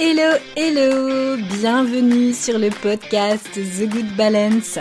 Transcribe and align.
Hello, 0.00 0.38
hello 0.54 1.36
Bienvenue 1.58 2.32
sur 2.32 2.56
le 2.56 2.70
podcast 2.70 3.50
The 3.54 3.88
Good 3.90 4.14
Balance. 4.16 4.78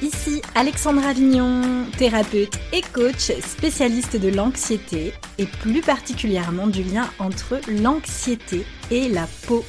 Ici 0.00 0.40
Alexandra 0.54 1.08
Avignon, 1.08 1.86
thérapeute 1.98 2.56
et 2.72 2.80
coach 2.80 3.32
spécialiste 3.44 4.16
de 4.16 4.28
l'anxiété 4.28 5.12
et 5.38 5.46
plus 5.46 5.80
particulièrement 5.80 6.68
du 6.68 6.84
lien 6.84 7.10
entre 7.18 7.58
l'anxiété 7.68 8.64
et 8.92 9.08
la 9.08 9.26
peau. 9.48 9.64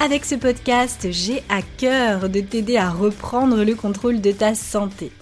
Avec 0.00 0.24
ce 0.24 0.34
podcast, 0.34 1.06
j'ai 1.12 1.44
à 1.48 1.62
cœur 1.62 2.28
de 2.28 2.40
t'aider 2.40 2.76
à 2.76 2.90
reprendre 2.90 3.62
le 3.62 3.76
contrôle 3.76 4.20
de 4.20 4.32
ta 4.32 4.56
santé, 4.56 5.12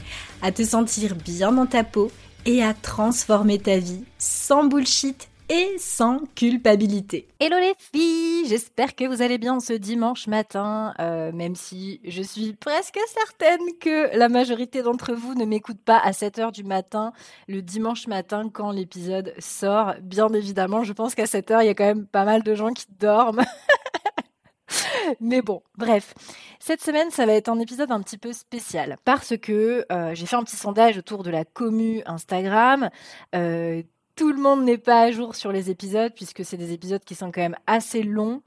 à 0.40 0.52
te 0.52 0.64
sentir 0.64 1.16
bien 1.16 1.52
dans 1.52 1.66
ta 1.66 1.84
peau 1.84 2.10
et 2.46 2.62
à 2.62 2.72
transformer 2.72 3.58
ta 3.58 3.76
vie 3.76 4.04
sans 4.16 4.64
bullshit 4.64 5.28
et 5.48 5.76
sans 5.78 6.20
culpabilité. 6.34 7.28
Hello 7.40 7.56
les 7.58 7.74
filles, 7.78 8.46
j'espère 8.48 8.94
que 8.94 9.04
vous 9.04 9.22
allez 9.22 9.38
bien 9.38 9.60
ce 9.60 9.72
dimanche 9.72 10.26
matin, 10.26 10.94
euh, 10.98 11.30
même 11.32 11.54
si 11.54 12.00
je 12.04 12.22
suis 12.22 12.54
presque 12.54 12.98
certaine 13.06 13.60
que 13.80 14.16
la 14.16 14.28
majorité 14.28 14.82
d'entre 14.82 15.12
vous 15.14 15.34
ne 15.34 15.44
m'écoute 15.44 15.80
pas 15.84 15.98
à 15.98 16.10
7h 16.10 16.52
du 16.52 16.64
matin, 16.64 17.12
le 17.48 17.62
dimanche 17.62 18.06
matin 18.06 18.50
quand 18.52 18.70
l'épisode 18.70 19.34
sort. 19.38 19.94
Bien 20.02 20.28
évidemment, 20.32 20.84
je 20.84 20.92
pense 20.92 21.14
qu'à 21.14 21.24
7h, 21.24 21.62
il 21.62 21.66
y 21.66 21.70
a 21.70 21.74
quand 21.74 21.84
même 21.84 22.06
pas 22.06 22.24
mal 22.24 22.42
de 22.42 22.54
gens 22.54 22.72
qui 22.72 22.86
dorment. 22.98 23.44
Mais 25.20 25.42
bon, 25.42 25.62
bref. 25.76 26.14
Cette 26.58 26.82
semaine, 26.82 27.10
ça 27.10 27.26
va 27.26 27.34
être 27.34 27.48
un 27.48 27.60
épisode 27.60 27.92
un 27.92 28.00
petit 28.00 28.18
peu 28.18 28.32
spécial 28.32 28.96
parce 29.04 29.36
que 29.36 29.86
euh, 29.92 30.14
j'ai 30.14 30.26
fait 30.26 30.36
un 30.36 30.42
petit 30.42 30.56
sondage 30.56 30.98
autour 30.98 31.22
de 31.22 31.30
la 31.30 31.44
commu 31.44 32.02
Instagram. 32.06 32.90
Euh, 33.34 33.82
tout 34.16 34.32
le 34.32 34.40
monde 34.40 34.64
n'est 34.64 34.78
pas 34.78 35.02
à 35.02 35.10
jour 35.12 35.36
sur 35.36 35.52
les 35.52 35.70
épisodes 35.70 36.12
puisque 36.14 36.44
c'est 36.44 36.56
des 36.56 36.72
épisodes 36.72 37.04
qui 37.04 37.14
sont 37.14 37.30
quand 37.30 37.42
même 37.42 37.56
assez 37.66 38.02
longs. 38.02 38.42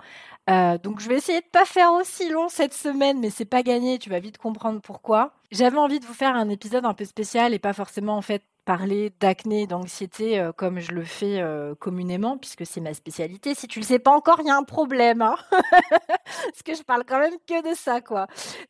Euh, 0.50 0.80
donc 0.80 1.00
je 1.00 1.08
vais 1.08 1.18
essayer 1.18 1.42
de 1.42 1.46
pas 1.52 1.66
faire 1.66 1.94
aussi 1.94 2.28
long 2.30 2.50
cette 2.50 2.74
semaine, 2.74 3.20
mais 3.20 3.30
c'est 3.30 3.46
pas 3.46 3.62
gagné. 3.62 4.00
Tu 4.00 4.10
vas 4.10 4.20
vite 4.20 4.40
comprendre 4.40 4.82
pourquoi. 4.82 5.32
J'avais 5.52 5.78
envie 5.78 6.00
de 6.00 6.06
vous 6.06 6.14
faire 6.14 6.36
un 6.36 6.50
épisode 6.50 6.86
un 6.86 6.94
peu 6.94 7.06
spécial 7.06 7.54
et 7.54 7.60
pas 7.60 7.74
forcément 7.74 8.18
en 8.18 8.22
fait 8.22 8.44
parler 8.66 9.12
d'acné, 9.20 9.68
d'anxiété 9.68 10.40
euh, 10.40 10.52
comme 10.52 10.80
je 10.80 10.92
le 10.92 11.04
fais 11.04 11.42
euh, 11.42 11.76
communément, 11.76 12.38
puisque 12.38 12.66
c'est 12.66 12.82
ma 12.82 12.94
spécialité. 12.94 13.56
Si 13.56 13.68
tu 13.68 13.80
le 13.80 13.86
sais 13.86 14.00
pas 14.00 14.12
encore, 14.12 14.40
il 14.42 14.48
y 14.48 14.50
a 14.50 14.56
un 14.56 14.64
problème. 14.64 15.22
Hein 15.22 15.36
Parce 15.52 16.64
que 16.66 16.76
je 16.76 16.84
parle 16.84 17.04
quand 17.06 17.20
même 17.20 17.36
que 17.48 17.70
de 17.70 17.76
ça, 17.76 18.02
quoi. 18.02 18.28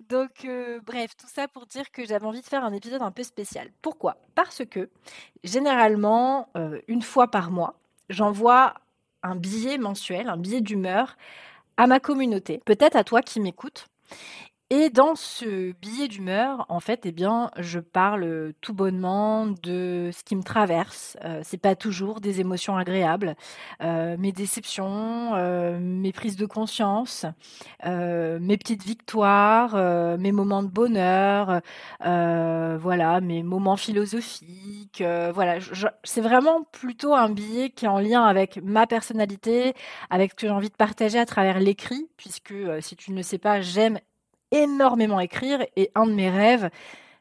Donc, 0.10 0.46
euh, 0.46 0.80
bref, 0.86 1.16
tout 1.18 1.28
ça 1.28 1.48
pour 1.48 1.66
dire 1.66 1.92
que 1.92 2.06
j'avais 2.06 2.26
envie 2.26 2.42
de 2.42 2.46
faire 2.46 2.64
un 2.64 2.74
épisode 2.74 3.02
un 3.02 3.12
peu 3.12 3.24
spécial. 3.24 3.70
Pourquoi? 3.82 4.18
Parce 4.36 4.64
que, 4.66 4.90
généralement, 5.44 6.50
une 6.88 7.02
fois 7.02 7.28
par 7.28 7.52
mois, 7.52 7.76
j'envoie 8.10 8.74
un 9.24 9.36
billet 9.36 9.78
mensuel, 9.78 10.30
un 10.30 10.38
billet 10.38 10.62
d'humeur 10.62 11.18
à 11.78 11.88
ma 11.88 12.00
communauté, 12.00 12.62
peut-être 12.66 12.96
à 12.96 13.04
toi 13.04 13.22
qui 13.22 13.40
m'écoutes. 13.40 13.88
Et 14.72 14.92
dans 14.92 15.16
ce 15.16 15.72
billet 15.72 16.08
d'humeur, 16.08 16.68
en 16.70 16.80
fait, 16.80 17.00
eh 17.06 17.12
bien, 17.12 17.50
je 17.58 17.80
parle 17.80 18.54
tout 18.62 18.76
bonnement 18.76 19.48
de 19.48 20.12
ce 20.14 20.24
qui 20.24 20.36
me 20.36 20.44
traverse. 20.44 21.18
Euh, 21.26 21.42
c'est 21.44 21.58
pas 21.58 21.76
toujours 21.76 22.22
des 22.22 22.40
émotions 22.40 22.78
agréables, 22.78 23.36
euh, 23.82 24.16
mes 24.20 24.32
déceptions, 24.32 25.34
euh, 25.34 25.80
mes 25.80 26.12
prises 26.12 26.36
de 26.36 26.46
conscience, 26.46 27.26
mes 27.84 28.58
petites 28.58 28.84
victoires, 28.84 29.76
mes 30.20 30.32
moments 30.32 30.62
de 30.62 30.68
bonheur, 30.68 31.62
voilà, 32.00 33.22
mes 33.22 33.42
moments 33.42 33.78
philosophiques. 33.78 35.04
voilà, 35.34 35.58
c'est 36.04 36.22
vraiment 36.22 36.64
plutôt 36.72 37.16
un 37.16 37.30
billet 37.30 37.72
qui 37.72 37.86
est 37.86 37.88
en 37.88 38.00
lien 38.00 38.24
avec 38.24 38.60
ma 38.64 38.86
personnalité, 38.86 39.74
avec 40.12 40.32
ce 40.32 40.36
que 40.36 40.48
j'ai 40.48 40.54
envie 40.54 40.70
de 40.70 40.76
partager 40.76 41.18
à 41.18 41.26
travers 41.26 41.60
l'écrit, 41.60 42.08
puisque 42.18 42.54
si 42.82 42.96
tu 42.96 43.12
ne 43.12 43.18
le 43.18 43.24
sais 43.24 43.40
pas, 43.40 43.62
j'aime 43.62 44.00
énormément 44.52 45.20
écrire 45.20 45.66
et 45.76 45.92
un 45.96 46.06
de 46.06 46.14
mes 46.14 46.30
rêves, 46.30 46.70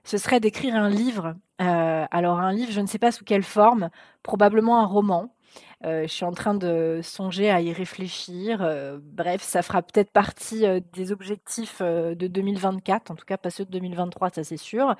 ce 0.04 0.16
serait 0.16 0.41
d'écrire 0.41 0.75
un 0.75 0.88
livre. 0.88 1.34
Euh, 1.60 2.06
alors 2.10 2.38
un 2.38 2.53
livre, 2.53 2.72
je 2.72 2.80
ne 2.80 2.86
sais 2.86 2.98
pas 2.98 3.12
sous 3.12 3.25
quelle 3.25 3.42
forme, 3.42 3.91
probablement 4.22 4.80
un 4.80 4.86
roman. 4.86 5.34
Euh, 5.84 6.03
je 6.03 6.08
suis 6.08 6.25
en 6.25 6.32
train 6.32 6.54
de 6.54 7.00
songer 7.03 7.50
à 7.50 7.60
y 7.60 7.72
réfléchir. 7.72 8.60
Euh, 8.62 8.98
bref, 9.03 9.42
ça 9.42 9.62
fera 9.62 9.82
peut-être 9.82 10.10
partie 10.10 10.64
des 10.92 11.12
objectifs 11.12 11.82
de 11.82 12.26
2024, 12.26 13.10
en 13.10 13.14
tout 13.16 13.25
cas 13.26 13.36
pas 13.36 13.50
ceux 13.50 13.64
de 13.64 13.70
2023, 13.70 14.30
ça 14.30 14.44
c'est 14.44 14.56
sûr. 14.56 14.94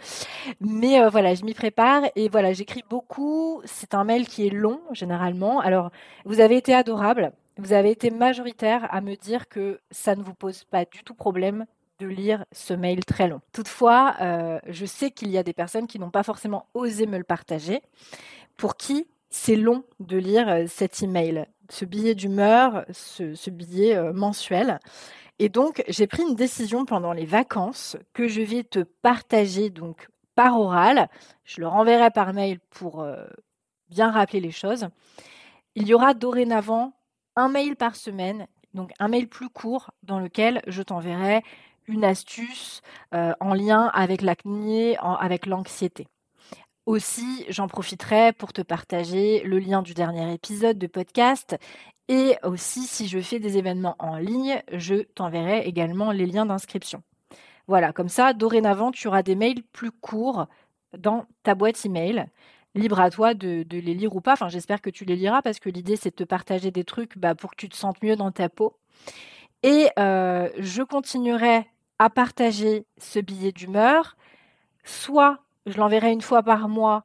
Mais 0.61 1.07
voilà, 1.09 1.35
je 1.35 1.45
m'y 1.45 1.55
prépare 1.55 2.03
et 2.15 2.29
voilà, 2.29 2.53
j'écris 2.53 2.85
beaucoup. 2.89 3.63
C'est 3.65 3.95
un 3.95 4.05
mail 4.05 4.27
qui 4.29 4.47
est 4.47 4.51
long 4.51 4.81
généralement. 4.93 5.61
Alors, 5.61 5.91
vous 6.25 6.41
avez 6.41 6.57
été 6.57 6.75
adorable. 6.75 7.33
Vous 7.57 7.73
avez 7.73 7.91
été 7.91 8.11
majoritaire 8.11 8.87
à 8.91 9.01
me 9.01 9.17
dire 9.17 9.49
que 9.49 9.81
ça 9.91 10.15
ne 10.15 10.23
vous 10.23 10.35
pose 10.35 10.65
pas 10.65 10.85
du 10.85 11.03
tout 11.03 11.15
problème 11.15 11.67
de 11.99 12.07
lire 12.07 12.45
ce 12.53 12.75
mail 12.75 13.05
très 13.05 13.29
long. 13.29 13.41
Toutefois, 13.53 14.15
euh, 14.21 14.61
je 14.69 14.87
sais 14.87 15.11
qu'il 15.11 15.31
y 15.31 15.39
a 15.39 15.43
des 15.43 15.53
personnes 15.53 15.87
qui 15.87 15.99
n'ont 15.99 16.11
pas 16.11 16.23
forcément 16.23 16.67
osé 16.75 17.07
me 17.07 17.19
le 17.19 17.25
partager, 17.25 17.83
pour 18.57 18.77
qui 18.77 19.07
c'est 19.31 19.57
long 19.57 19.85
de 20.01 20.17
lire 20.17 20.49
euh, 20.49 20.65
cet 20.69 21.03
email, 21.03 21.47
ce 21.69 21.85
billet 21.85 22.15
d'humeur, 22.15 22.85
ce, 22.91 23.51
billet 23.51 23.97
euh, 23.97 24.13
mensuel. 24.13 24.79
Et 25.41 25.49
donc, 25.49 25.83
j'ai 25.89 26.07
pris 26.07 26.23
une 26.23 26.37
décision 26.37 26.85
pendant 26.85 27.13
les 27.13 27.27
vacances 27.27 27.97
que 28.13 28.29
je 28.29 28.43
vais 28.43 28.65
te 28.65 28.81
partager 28.81 29.71
donc 29.71 30.09
par 30.35 30.59
oral. 30.59 31.09
Je 31.45 31.61
le 31.61 31.67
renverrai 31.67 32.11
par 32.11 32.33
mail 32.33 32.59
pour 32.71 33.07
bien 33.89 34.11
rappeler 34.11 34.41
les 34.41 34.51
choses. 34.51 34.89
Il 35.77 35.87
y 35.87 35.95
aura 35.95 36.15
dorénavant 36.15 36.93
un 37.37 37.49
mail 37.49 37.77
par 37.77 37.95
semaine, 37.95 38.49
donc 38.75 38.91
un 38.99 39.07
mail 39.07 39.29
plus 39.29 39.49
court 39.49 39.93
dans 40.03 40.19
lequel 40.19 40.61
je 40.67 40.83
t'enverrai 40.83 41.43
une 41.89 42.05
astuce 42.05 42.83
euh, 43.15 43.33
en 43.41 43.55
lien 43.55 43.91
avec 43.95 44.23
l'acné, 44.23 44.97
avec 44.99 45.47
l'anxiété. 45.47 46.07
Aussi, 46.87 47.45
j'en 47.49 47.69
profiterai 47.69 48.33
pour 48.33 48.53
te 48.53 48.63
partager 48.63 49.43
le 49.45 49.59
lien 49.59 49.83
du 49.83 49.93
dernier 49.93 50.33
épisode 50.33 50.79
de 50.79 50.87
podcast 50.87 51.57
et 52.09 52.37
aussi 52.43 52.87
si 52.87 53.07
je 53.07 53.21
fais 53.21 53.39
des 53.39 53.59
événements 53.59 53.97
en 53.99 54.17
ligne, 54.17 54.63
je 54.73 55.03
t'enverrai 55.15 55.67
également 55.67 56.11
les 56.11 56.25
liens 56.25 56.47
d'inscription. 56.47 57.03
Voilà, 57.67 57.93
comme 57.93 58.09
ça, 58.09 58.33
dorénavant, 58.33 58.91
tu 58.91 59.09
auras 59.09 59.23
des 59.23 59.35
mails 59.35 59.63
plus 59.73 59.91
courts 59.91 60.47
dans 60.97 61.27
ta 61.43 61.55
boîte 61.55 61.85
email. 61.85 62.27
Libre 62.75 63.01
à 63.01 63.11
toi 63.11 63.35
de, 63.35 63.67
les 63.71 63.95
lire 63.95 64.17
ou 64.17 64.23
pas. 64.23 64.33
Enfin, 64.33 64.49
j'espère 64.49 64.81
que 64.81 64.89
tu 64.89 65.05
les 65.05 65.17
liras 65.17 65.43
parce 65.43 65.59
que 65.59 65.69
l'idée, 65.69 65.97
c'est 65.97 66.11
de 66.11 66.15
te 66.15 66.25
partager 66.25 66.71
des 66.71 66.85
trucs 66.85 67.19
bah, 67.19 67.35
pour 67.35 67.51
que 67.51 67.57
tu 67.57 67.69
te 67.69 67.77
sentes 67.77 68.03
mieux 68.03 68.17
dans 68.17 68.31
ta 68.31 68.49
peau. 68.49 68.79
Et 69.63 69.89
euh, 69.99 70.49
je 70.59 70.83
continuerai 70.83 71.67
à 71.99 72.11
partager 72.11 72.87
ce 72.99 73.19
billet 73.19 73.53
d'humeur, 73.53 74.17
soit 74.85 75.39
je 75.67 75.77
l'enverrai 75.79 76.13
une 76.13 76.23
fois 76.23 76.43
par 76.43 76.69
mois 76.69 77.05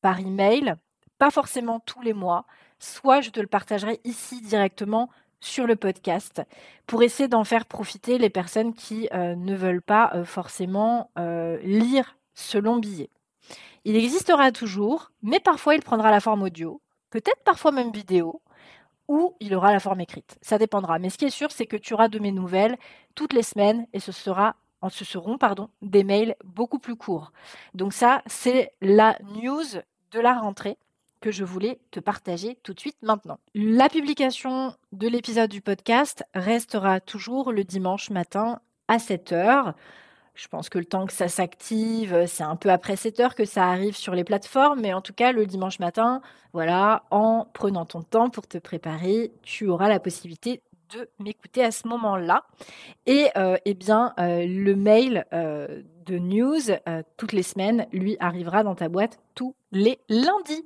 par 0.00 0.20
email, 0.20 0.74
pas 1.18 1.30
forcément 1.30 1.80
tous 1.80 2.00
les 2.02 2.12
mois, 2.12 2.46
soit 2.78 3.20
je 3.20 3.30
te 3.30 3.40
le 3.40 3.46
partagerai 3.46 4.00
ici 4.04 4.40
directement 4.40 5.10
sur 5.40 5.66
le 5.66 5.76
podcast 5.76 6.42
pour 6.86 7.02
essayer 7.02 7.28
d'en 7.28 7.44
faire 7.44 7.66
profiter 7.66 8.18
les 8.18 8.30
personnes 8.30 8.74
qui 8.74 9.08
euh, 9.12 9.34
ne 9.36 9.54
veulent 9.54 9.82
pas 9.82 10.10
euh, 10.14 10.24
forcément 10.24 11.10
euh, 11.18 11.58
lire 11.62 12.16
ce 12.34 12.58
long 12.58 12.76
billet. 12.76 13.10
Il 13.84 13.96
existera 13.96 14.52
toujours, 14.52 15.10
mais 15.22 15.40
parfois 15.40 15.74
il 15.74 15.82
prendra 15.82 16.10
la 16.10 16.20
forme 16.20 16.42
audio, 16.42 16.80
peut-être 17.10 17.42
parfois 17.44 17.72
même 17.72 17.92
vidéo, 17.92 18.42
ou 19.08 19.34
il 19.40 19.54
aura 19.54 19.72
la 19.72 19.80
forme 19.80 20.00
écrite. 20.00 20.38
Ça 20.42 20.58
dépendra. 20.58 20.98
Mais 20.98 21.10
ce 21.10 21.18
qui 21.18 21.24
est 21.24 21.30
sûr, 21.30 21.50
c'est 21.50 21.66
que 21.66 21.76
tu 21.76 21.94
auras 21.94 22.08
de 22.08 22.18
mes 22.18 22.32
nouvelles 22.32 22.76
toutes 23.14 23.32
les 23.32 23.42
semaines 23.42 23.86
et 23.92 24.00
ce 24.00 24.12
sera 24.12 24.56
ce 24.88 25.04
seront 25.04 25.38
pardon, 25.38 25.70
des 25.82 26.04
mails 26.04 26.36
beaucoup 26.44 26.78
plus 26.78 26.94
courts. 26.94 27.32
Donc 27.74 27.92
ça, 27.92 28.22
c'est 28.26 28.72
la 28.80 29.18
news 29.42 29.64
de 30.12 30.20
la 30.20 30.34
rentrée 30.34 30.78
que 31.20 31.32
je 31.32 31.42
voulais 31.42 31.80
te 31.90 31.98
partager 31.98 32.58
tout 32.62 32.74
de 32.74 32.80
suite 32.80 32.96
maintenant. 33.02 33.40
La 33.54 33.88
publication 33.88 34.72
de 34.92 35.08
l'épisode 35.08 35.50
du 35.50 35.60
podcast 35.60 36.24
restera 36.32 37.00
toujours 37.00 37.50
le 37.50 37.64
dimanche 37.64 38.10
matin 38.10 38.60
à 38.86 39.00
7 39.00 39.32
heures. 39.32 39.74
Je 40.38 40.46
pense 40.46 40.68
que 40.68 40.78
le 40.78 40.84
temps 40.84 41.04
que 41.04 41.12
ça 41.12 41.26
s'active, 41.26 42.26
c'est 42.26 42.44
un 42.44 42.54
peu 42.54 42.70
après 42.70 42.94
7 42.94 43.18
heures 43.18 43.34
que 43.34 43.44
ça 43.44 43.66
arrive 43.66 43.96
sur 43.96 44.14
les 44.14 44.22
plateformes, 44.22 44.80
mais 44.80 44.94
en 44.94 45.00
tout 45.00 45.12
cas, 45.12 45.32
le 45.32 45.46
dimanche 45.46 45.80
matin, 45.80 46.22
voilà, 46.52 47.02
en 47.10 47.48
prenant 47.52 47.84
ton 47.84 48.02
temps 48.02 48.30
pour 48.30 48.46
te 48.46 48.56
préparer, 48.56 49.32
tu 49.42 49.66
auras 49.66 49.88
la 49.88 49.98
possibilité 49.98 50.62
de 50.94 51.08
m'écouter 51.18 51.64
à 51.64 51.72
ce 51.72 51.88
moment-là. 51.88 52.44
Et 53.06 53.30
euh, 53.36 53.56
eh 53.64 53.74
bien, 53.74 54.14
euh, 54.20 54.46
le 54.46 54.76
mail 54.76 55.26
euh, 55.32 55.82
de 56.06 56.18
news 56.18 56.60
toutes 57.16 57.32
les 57.32 57.42
semaines 57.42 57.86
lui 57.92 58.16
arrivera 58.20 58.62
dans 58.62 58.76
ta 58.76 58.88
boîte 58.88 59.18
tous 59.34 59.56
les 59.72 59.98
lundis. 60.08 60.64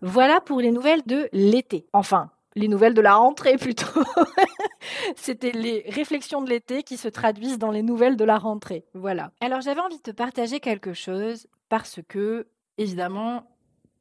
Voilà 0.00 0.40
pour 0.40 0.60
les 0.60 0.70
nouvelles 0.70 1.02
de 1.06 1.28
l'été. 1.32 1.84
Enfin, 1.92 2.30
les 2.58 2.68
nouvelles 2.68 2.94
de 2.94 3.00
la 3.00 3.14
rentrée 3.14 3.56
plutôt. 3.56 4.02
C'était 5.16 5.52
les 5.52 5.84
réflexions 5.88 6.42
de 6.42 6.50
l'été 6.50 6.82
qui 6.82 6.96
se 6.96 7.08
traduisent 7.08 7.58
dans 7.58 7.70
les 7.70 7.82
nouvelles 7.82 8.16
de 8.16 8.24
la 8.24 8.38
rentrée. 8.38 8.84
Voilà. 8.94 9.32
Alors 9.40 9.60
j'avais 9.60 9.80
envie 9.80 9.96
de 9.96 10.02
te 10.02 10.10
partager 10.10 10.60
quelque 10.60 10.92
chose 10.92 11.46
parce 11.68 12.00
que, 12.08 12.46
évidemment, 12.76 13.44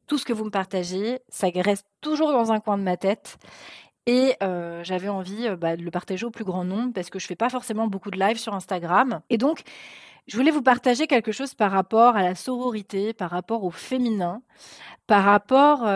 tout 0.07 0.17
ce 0.17 0.25
que 0.25 0.33
vous 0.33 0.45
me 0.45 0.49
partagez, 0.49 1.19
ça 1.29 1.47
reste 1.53 1.85
toujours 2.01 2.31
dans 2.31 2.51
un 2.51 2.59
coin 2.59 2.77
de 2.77 2.83
ma 2.83 2.97
tête. 2.97 3.37
Et 4.05 4.35
j'avais 4.83 5.09
envie 5.09 5.49
bah, 5.57 5.75
de 5.75 5.83
le 5.83 5.91
partager 5.91 6.25
au 6.25 6.31
plus 6.31 6.45
grand 6.45 6.63
nombre 6.63 6.93
parce 6.93 7.09
que 7.09 7.19
je 7.19 7.27
fais 7.27 7.35
pas 7.35 7.49
forcément 7.49 7.87
beaucoup 7.87 8.09
de 8.09 8.17
live 8.17 8.37
sur 8.37 8.53
Instagram. 8.53 9.19
Et 9.29 9.37
donc, 9.37 9.63
je 10.27 10.35
voulais 10.37 10.51
vous 10.51 10.61
partager 10.61 11.07
quelque 11.07 11.31
chose 11.31 11.53
par 11.53 11.71
rapport 11.71 12.15
à 12.15 12.23
la 12.23 12.35
sororité, 12.35 13.13
par 13.13 13.31
rapport 13.31 13.63
au 13.63 13.71
féminin, 13.71 14.41
par 15.07 15.23
rapport. 15.23 15.87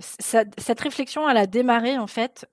cette 0.00 0.80
réflexion, 0.80 1.28
elle 1.28 1.36
a 1.36 1.46
démarré 1.46 1.96
en 1.96 2.06
fait 2.06 2.46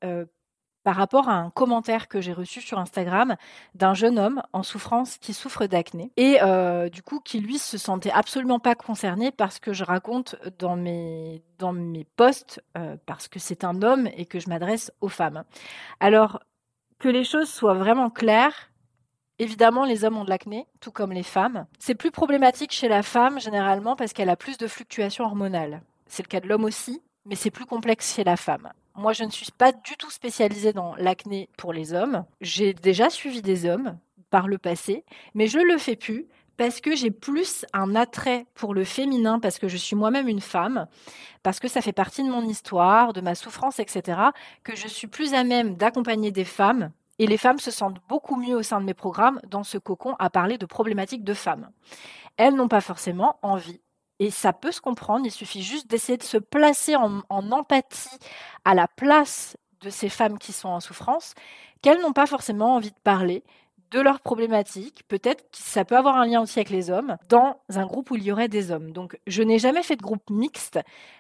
par 0.86 0.96
rapport 0.96 1.30
à 1.30 1.34
un 1.34 1.50
commentaire 1.50 2.08
que 2.08 2.22
j'ai 2.22 2.32
reçu 2.32 2.62
sur 2.62 2.78
Instagram 2.78 3.36
d'un 3.74 3.96
jeune 3.96 4.20
homme 4.20 4.44
en 4.54 4.62
souffrance 4.62 5.18
qui 5.18 5.34
souffre 5.34 5.66
d'acné 5.66 6.12
et 6.16 6.38
euh, 6.44 6.90
du 6.90 7.02
coup 7.02 7.20
qui 7.20 7.40
lui 7.40 7.58
se 7.58 7.80
sentait 7.80 8.12
absolument 8.12 8.60
pas 8.60 8.76
concerné 8.76 9.32
parce 9.32 9.60
que 9.60 9.74
je 9.74 9.84
raconte 9.84 10.36
dans 10.60 10.76
mes 10.76 11.42
dans 11.58 11.74
mes 11.74 12.06
posts 12.16 12.64
euh, 12.78 12.98
parce 13.08 13.28
que 13.28 13.40
c'est 13.40 13.64
un 13.64 13.82
homme 13.82 14.08
et 14.16 14.28
que 14.28 14.40
je 14.40 14.48
m'adresse 14.48 14.92
aux 15.02 15.10
femmes. 15.10 15.44
Alors 16.00 16.40
que 17.00 17.10
les 17.10 17.24
choses 17.24 17.50
soient 17.50 17.74
vraiment 17.74 18.12
claires. 18.12 18.70
Évidemment, 19.38 19.84
les 19.84 20.06
hommes 20.06 20.18
ont 20.18 20.24
de 20.24 20.30
l'acné, 20.30 20.66
tout 20.80 20.92
comme 20.92 21.12
les 21.12 21.24
femmes. 21.24 21.66
C'est 21.78 21.96
plus 21.96 22.12
problématique 22.12 22.72
chez 22.72 22.88
la 22.88 23.04
femme 23.04 23.40
généralement 23.40 23.96
parce 23.96 24.14
qu'elle 24.14 24.30
a 24.30 24.38
plus 24.38 24.58
de 24.58 24.68
fluctuations 24.68 25.26
hormonales. 25.26 25.82
C'est 26.08 26.24
le 26.24 26.30
cas 26.30 26.40
de 26.40 26.48
l'homme 26.48 26.64
aussi, 26.64 27.02
mais 27.26 27.36
c'est 27.36 27.52
plus 27.52 27.66
complexe 27.66 28.16
chez 28.16 28.24
la 28.24 28.38
femme. 28.38 28.72
Moi, 28.96 29.12
je 29.12 29.26
ne 29.26 29.30
suis 29.32 29.52
pas 29.52 29.74
du 29.74 29.98
tout 29.98 30.10
spécialisée 30.10 30.72
dans 30.72 30.96
l'acné 30.96 31.50
pour 31.58 31.74
les 31.74 31.94
hommes. 31.94 32.24
J'ai 32.40 32.74
déjà 32.74 33.10
suivi 33.10 33.42
des 33.42 33.66
hommes 33.66 33.98
par 34.30 34.48
le 34.48 34.58
passé, 34.58 35.04
mais 35.34 35.48
je 35.48 35.60
le 35.60 35.78
fais 35.78 35.98
plus 35.98 36.28
parce 36.58 36.80
que 36.80 36.96
j'ai 36.96 37.12
plus 37.12 37.66
un 37.74 37.96
attrait 37.96 38.46
pour 38.54 38.74
le 38.74 38.86
féminin, 38.86 39.40
parce 39.40 39.60
que 39.60 39.68
je 39.68 39.76
suis 39.76 39.96
moi-même 39.96 40.30
une 40.30 40.40
femme, 40.40 40.88
parce 41.44 41.60
que 41.60 41.68
ça 41.68 41.82
fait 41.82 41.92
partie 41.92 42.24
de 42.24 42.30
mon 42.30 42.44
histoire, 42.44 43.12
de 43.12 43.20
ma 43.20 43.36
souffrance, 43.36 43.80
etc., 43.80 44.20
que 44.64 44.76
je 44.76 44.88
suis 44.88 45.08
plus 45.08 45.34
à 45.34 45.44
même 45.44 45.76
d'accompagner 45.76 46.32
des 46.32 46.46
femmes. 46.46 46.92
Et 47.20 47.28
les 47.28 47.38
femmes 47.38 47.60
se 47.60 47.72
sentent 47.72 48.00
beaucoup 48.10 48.36
mieux 48.36 48.56
au 48.56 48.64
sein 48.64 48.82
de 48.82 48.86
mes 48.86 48.94
programmes 48.94 49.40
dans 49.48 49.64
ce 49.64 49.78
cocon 49.78 50.16
à 50.20 50.30
parler 50.30 50.58
de 50.58 50.66
problématiques 50.66 51.24
de 51.24 51.34
femmes. 51.34 51.70
Elles 52.38 52.56
n'ont 52.56 52.68
pas 52.68 52.82
forcément 52.82 53.38
envie 53.42 53.80
et 54.20 54.32
ça 54.32 54.54
peut 54.54 54.72
se 54.72 54.82
comprendre, 54.82 55.26
il 55.26 55.32
suffit 55.32 55.62
juste 55.62 55.90
d'essayer 55.90 56.18
de 56.18 56.24
se 56.24 56.38
placer 56.38 56.96
en, 56.96 57.22
empathie 57.30 58.18
à 58.64 58.74
la 58.74 58.88
place 58.88 59.58
de 59.82 59.90
ces 59.90 60.10
femmes 60.10 60.40
qui 60.40 60.54
sont 60.54 60.70
en 60.70 60.80
souffrance, 60.80 61.34
qu'elles 61.82 62.02
n'ont 62.02 62.14
pas 62.14 62.26
forcément 62.26 62.76
envie 62.76 62.92
de 62.92 63.00
parler 63.04 63.44
de 63.92 64.00
leurs 64.00 64.22
problématiques. 64.22 65.04
Peut-être 65.08 65.44
que 65.52 65.58
ça 65.58 65.84
peut 65.84 65.98
avoir 65.98 66.16
un 66.16 66.26
lien 66.26 66.42
aussi 66.42 66.60
avec 66.60 66.70
les 66.70 66.90
hommes, 66.90 67.18
dans 67.30 67.60
un 67.70 67.86
groupe 67.86 68.10
où 68.12 68.16
il 68.16 68.24
y 68.24 68.32
aurait 68.32 68.48
des 68.48 68.72
hommes. 68.72 68.92
Donc 68.92 69.20
je 69.28 69.44
n'ai 69.44 69.60
jamais 69.60 69.84
fait 69.84 69.98
de 69.98 70.02
groupe 70.02 70.30
mixte 70.30 70.80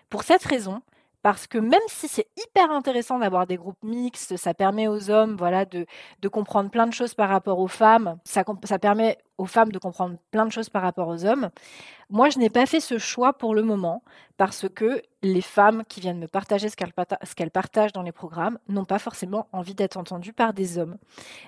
pour 0.09 0.23
cette 0.23 0.43
raison, 0.45 0.81
parce 1.25 1.47
que 1.47 1.57
même 1.57 1.81
si 1.87 2.07
c'est 2.07 2.27
hyper 2.37 2.69
intéressant 2.69 3.17
d'avoir 3.17 3.47
des 3.47 3.55
groupes 3.55 3.81
mixtes, 3.81 4.37
ça 4.37 4.53
permet 4.53 4.87
aux 4.87 5.09
hommes 5.09 5.35
voilà, 5.35 5.65
de, 5.65 5.87
comprendre 6.27 6.69
plein 6.69 6.85
de 6.85 6.93
choses 6.93 7.15
par 7.15 7.29
rapport 7.29 7.57
aux 7.57 7.67
femmes, 7.67 8.19
ça, 8.25 8.43
permet 8.79 9.17
aux 9.39 9.47
femmes 9.47 9.71
de 9.71 9.79
comprendre 9.79 10.17
plein 10.29 10.45
de 10.45 10.51
choses 10.51 10.69
par 10.69 10.83
rapport 10.83 11.07
aux 11.07 11.25
hommes. 11.25 11.49
Moi, 12.11 12.29
je 12.29 12.37
n'ai 12.37 12.51
pas 12.51 12.67
fait 12.67 12.79
ce 12.79 12.99
choix 12.99 13.33
pour 13.33 13.55
le 13.55 13.63
moment 13.63 14.03
parce 14.37 14.69
que 14.69 15.01
les 15.23 15.41
femmes 15.41 15.83
qui 15.89 15.99
viennent 15.99 16.19
me 16.19 16.27
partager 16.27 16.69
ce 16.69 16.75
qu'elles 16.75 17.49
partagent 17.49 17.93
dans 17.93 18.03
les 18.03 18.11
programmes 18.11 18.59
n'ont 18.67 18.85
pas 18.85 18.99
forcément 18.99 19.47
envie 19.51 19.73
d'être 19.73 19.97
entendues 19.97 20.31
par 20.31 20.53
des 20.53 20.77
hommes. 20.77 20.99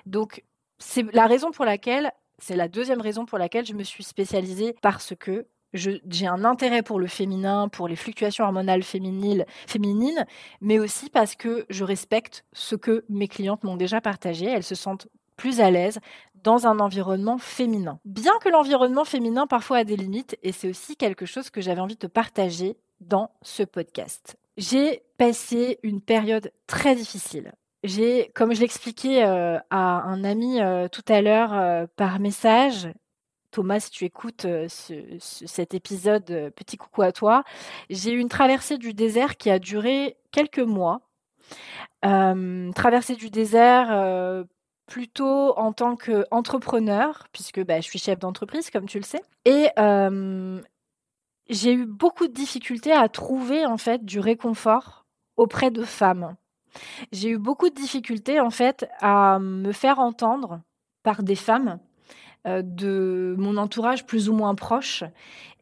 Donc, 0.06 0.42
c'est 0.78 1.04
la 1.14 1.28
raison 1.28 1.52
pour 1.52 1.64
laquelle, 1.64 2.10
c'est 2.38 2.56
la 2.56 2.66
deuxième 2.66 3.00
raison 3.00 3.26
pour 3.26 3.38
laquelle 3.38 3.64
je 3.64 3.74
me 3.74 3.84
suis 3.84 4.02
spécialisée 4.02 4.74
parce 4.82 5.14
que 5.14 5.46
j'ai 5.74 6.26
un 6.26 6.44
intérêt 6.44 6.82
pour 6.82 6.98
le 6.98 7.06
féminin, 7.06 7.68
pour 7.68 7.88
les 7.88 7.96
fluctuations 7.96 8.44
hormonales 8.44 8.82
féminines, 8.82 9.44
féminines, 9.66 10.26
mais 10.60 10.78
aussi 10.78 11.10
parce 11.10 11.34
que 11.34 11.66
je 11.68 11.84
respecte 11.84 12.44
ce 12.52 12.76
que 12.76 13.04
mes 13.08 13.28
clientes 13.28 13.64
m'ont 13.64 13.76
déjà 13.76 14.00
partagé. 14.00 14.46
Elles 14.46 14.62
se 14.62 14.74
sentent 14.74 15.08
plus 15.36 15.60
à 15.60 15.70
l'aise 15.70 16.00
dans 16.42 16.66
un 16.66 16.78
environnement 16.80 17.38
féminin. 17.38 17.98
Bien 18.04 18.32
que 18.40 18.48
l'environnement 18.48 19.04
féminin 19.04 19.46
parfois 19.46 19.78
a 19.78 19.84
des 19.84 19.96
limites, 19.96 20.36
et 20.42 20.52
c'est 20.52 20.68
aussi 20.68 20.96
quelque 20.96 21.26
chose 21.26 21.50
que 21.50 21.60
j'avais 21.60 21.80
envie 21.80 21.96
de 21.96 22.06
partager 22.06 22.76
dans 23.00 23.30
ce 23.42 23.62
podcast. 23.62 24.36
J'ai 24.56 25.02
passé 25.16 25.78
une 25.82 26.00
période 26.00 26.52
très 26.66 26.94
difficile. 26.94 27.52
J'ai, 27.84 28.32
comme 28.34 28.52
je 28.54 28.60
l'expliquais 28.60 29.24
euh, 29.24 29.58
à 29.70 30.02
un 30.02 30.24
ami 30.24 30.60
euh, 30.60 30.88
tout 30.88 31.04
à 31.08 31.22
l'heure 31.22 31.54
euh, 31.54 31.86
par 31.96 32.18
message, 32.18 32.88
Thomas, 33.50 33.80
si 33.80 33.90
tu 33.90 34.04
écoutes 34.04 34.46
cet 35.18 35.74
épisode, 35.74 36.52
petit 36.54 36.76
coucou 36.76 37.02
à 37.02 37.12
toi. 37.12 37.44
J'ai 37.90 38.12
eu 38.12 38.18
une 38.18 38.28
traversée 38.28 38.78
du 38.78 38.94
désert 38.94 39.36
qui 39.36 39.50
a 39.50 39.58
duré 39.58 40.16
quelques 40.30 40.58
mois. 40.58 41.00
traversée 42.02 43.16
du 43.16 43.30
désert 43.30 44.44
plutôt 44.86 45.58
en 45.58 45.72
tant 45.72 45.96
qu'entrepreneur, 45.96 47.26
puisque 47.32 47.64
bah, 47.64 47.80
je 47.80 47.86
suis 47.86 47.98
chef 47.98 48.18
d'entreprise, 48.18 48.70
comme 48.70 48.86
tu 48.86 48.98
le 48.98 49.04
sais. 49.04 49.22
Et 49.44 49.68
j'ai 51.48 51.72
eu 51.72 51.86
beaucoup 51.86 52.26
de 52.28 52.32
difficultés 52.32 52.92
à 52.92 53.08
trouver 53.08 53.64
en 53.64 53.78
fait 53.78 54.04
du 54.04 54.20
réconfort 54.20 55.06
auprès 55.36 55.70
de 55.70 55.84
femmes. 55.84 56.36
J'ai 57.12 57.30
eu 57.30 57.38
beaucoup 57.38 57.70
de 57.70 57.74
difficultés 57.74 58.40
en 58.40 58.50
fait 58.50 58.86
à 59.00 59.38
me 59.38 59.72
faire 59.72 59.98
entendre 59.98 60.60
par 61.02 61.22
des 61.22 61.36
femmes 61.36 61.78
euh, 61.78 61.87
de 62.44 63.34
mon 63.38 63.56
entourage 63.56 64.06
plus 64.06 64.28
ou 64.28 64.32
moins 64.32 64.54
proche. 64.54 65.04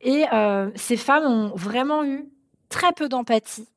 Et 0.01 0.25
euh, 0.33 0.71
ces 0.75 0.97
femmes 0.97 1.25
ont 1.25 1.55
vraiment 1.55 2.05
eu 2.05 2.29
très 2.69 2.93
peu 2.93 3.09
d'empathie, 3.09 3.69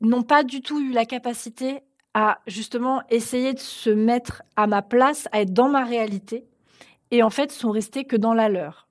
n'ont 0.00 0.22
pas 0.22 0.42
du 0.42 0.62
tout 0.62 0.80
eu 0.80 0.92
la 0.92 1.04
capacité 1.04 1.80
à 2.14 2.40
justement 2.46 3.02
essayer 3.10 3.54
de 3.54 3.58
se 3.58 3.90
mettre 3.90 4.42
à 4.56 4.66
ma 4.66 4.82
place, 4.82 5.28
à 5.32 5.42
être 5.42 5.52
dans 5.52 5.68
ma 5.68 5.84
réalité, 5.84 6.44
et 7.10 7.22
en 7.22 7.30
fait 7.30 7.52
sont 7.52 7.70
restées 7.70 8.04
que 8.04 8.16
dans 8.16 8.34
la 8.34 8.48
leur. 8.48 8.88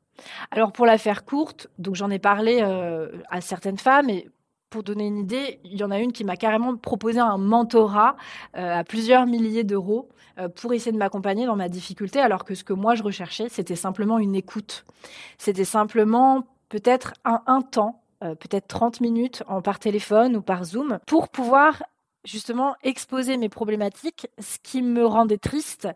Alors 0.52 0.72
pour 0.72 0.86
la 0.86 0.98
faire 0.98 1.26
courte, 1.26 1.68
donc 1.78 1.96
j'en 1.96 2.10
ai 2.10 2.20
parlé 2.20 2.60
euh, 2.62 3.10
à 3.30 3.42
certaines 3.42 3.78
femmes 3.78 4.10
et 4.10 4.30
pour 4.70 4.84
donner 4.84 5.08
une 5.08 5.18
idée, 5.18 5.60
il 5.64 5.78
y 5.78 5.84
en 5.84 5.92
a 5.92 6.00
une 6.00 6.12
qui 6.12 6.24
m'a 6.24 6.36
carrément 6.36 6.76
proposé 6.76 7.20
un 7.20 7.38
mentorat 7.38 8.16
à 8.54 8.84
plusieurs 8.84 9.26
milliers 9.26 9.64
d'euros 9.64 10.10
euh, 10.40 10.48
pour 10.48 10.74
essayer 10.74 10.92
de 10.92 10.98
m'accompagner 10.98 11.46
dans 11.46 11.56
ma 11.56 11.70
difficulté, 11.70 12.20
alors 12.20 12.46
que 12.46 12.56
ce 12.56 12.64
que 12.64 12.74
moi 12.74 12.96
je 12.96 13.04
recherchais, 13.04 13.50
c'était 13.50 13.76
simplement 13.76 14.20
une 14.20 14.36
écoute. 14.36 14.86
C'était 15.38 15.66
simplement 15.66 16.46
peut-être 16.70 17.14
un, 17.26 17.62
temps, 17.62 18.02
euh, 18.24 18.36
peut-être 18.36 18.68
30 18.68 19.02
minutes 19.02 19.44
en, 19.48 19.62
par 19.62 19.80
téléphone 19.80 20.38
ou 20.38 20.42
par 20.42 20.64
Zoom, 20.64 21.00
pour 21.08 21.30
pouvoir 21.30 21.84
justement 22.26 22.76
exposer 22.84 23.38
mes 23.38 23.50
problématiques, 23.50 24.28
ce 24.40 24.58
qui 24.62 24.82
me 24.82 25.06
rendait 25.06 25.38
triste, 25.38 25.88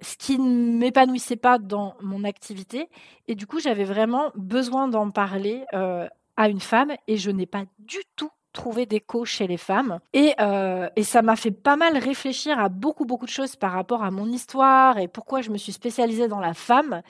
ce 0.00 0.16
qui 0.16 0.38
ne 0.38 0.78
m'épanouissait 0.78 1.36
pas 1.36 1.58
dans 1.58 1.94
mon 2.00 2.24
activité. 2.24 2.88
Et 3.28 3.34
du 3.34 3.46
coup, 3.46 3.60
j'avais 3.60 3.84
vraiment 3.84 4.30
besoin 4.34 4.88
d'en 4.88 5.10
parler 5.10 5.64
euh, 5.74 6.08
à 6.36 6.48
une 6.48 6.60
femme 6.60 6.92
et 7.06 7.16
je 7.16 7.30
n'ai 7.30 7.46
pas 7.46 7.64
du 7.78 7.98
tout 8.16 8.30
trouver 8.52 8.86
d'écho 8.86 9.24
chez 9.24 9.46
les 9.46 9.56
femmes. 9.56 9.98
Et, 10.12 10.34
euh, 10.40 10.88
et 10.96 11.02
ça 11.02 11.22
m'a 11.22 11.36
fait 11.36 11.50
pas 11.50 11.76
mal 11.76 11.96
réfléchir 11.96 12.58
à 12.58 12.68
beaucoup, 12.68 13.04
beaucoup 13.04 13.26
de 13.26 13.30
choses 13.30 13.56
par 13.56 13.72
rapport 13.72 14.04
à 14.04 14.10
mon 14.10 14.26
histoire 14.26 14.98
et 14.98 15.08
pourquoi 15.08 15.40
je 15.40 15.50
me 15.50 15.58
suis 15.58 15.72
spécialisée 15.72 16.28
dans 16.28 16.40
la 16.40 16.54
femme. 16.54 17.02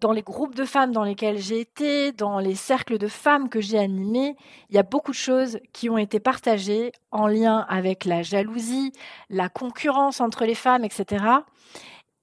Dans 0.00 0.12
les 0.12 0.22
groupes 0.22 0.54
de 0.54 0.64
femmes 0.64 0.92
dans 0.92 1.02
lesquels 1.02 1.38
j'ai 1.38 1.58
été, 1.58 2.12
dans 2.12 2.38
les 2.38 2.54
cercles 2.54 2.98
de 2.98 3.08
femmes 3.08 3.48
que 3.48 3.60
j'ai 3.60 3.78
animés, 3.78 4.36
il 4.70 4.76
y 4.76 4.78
a 4.78 4.84
beaucoup 4.84 5.10
de 5.10 5.16
choses 5.16 5.58
qui 5.72 5.90
ont 5.90 5.98
été 5.98 6.20
partagées 6.20 6.92
en 7.10 7.26
lien 7.26 7.66
avec 7.68 8.04
la 8.04 8.22
jalousie, 8.22 8.92
la 9.28 9.48
concurrence 9.48 10.20
entre 10.20 10.44
les 10.44 10.54
femmes, 10.54 10.84
etc. 10.84 11.24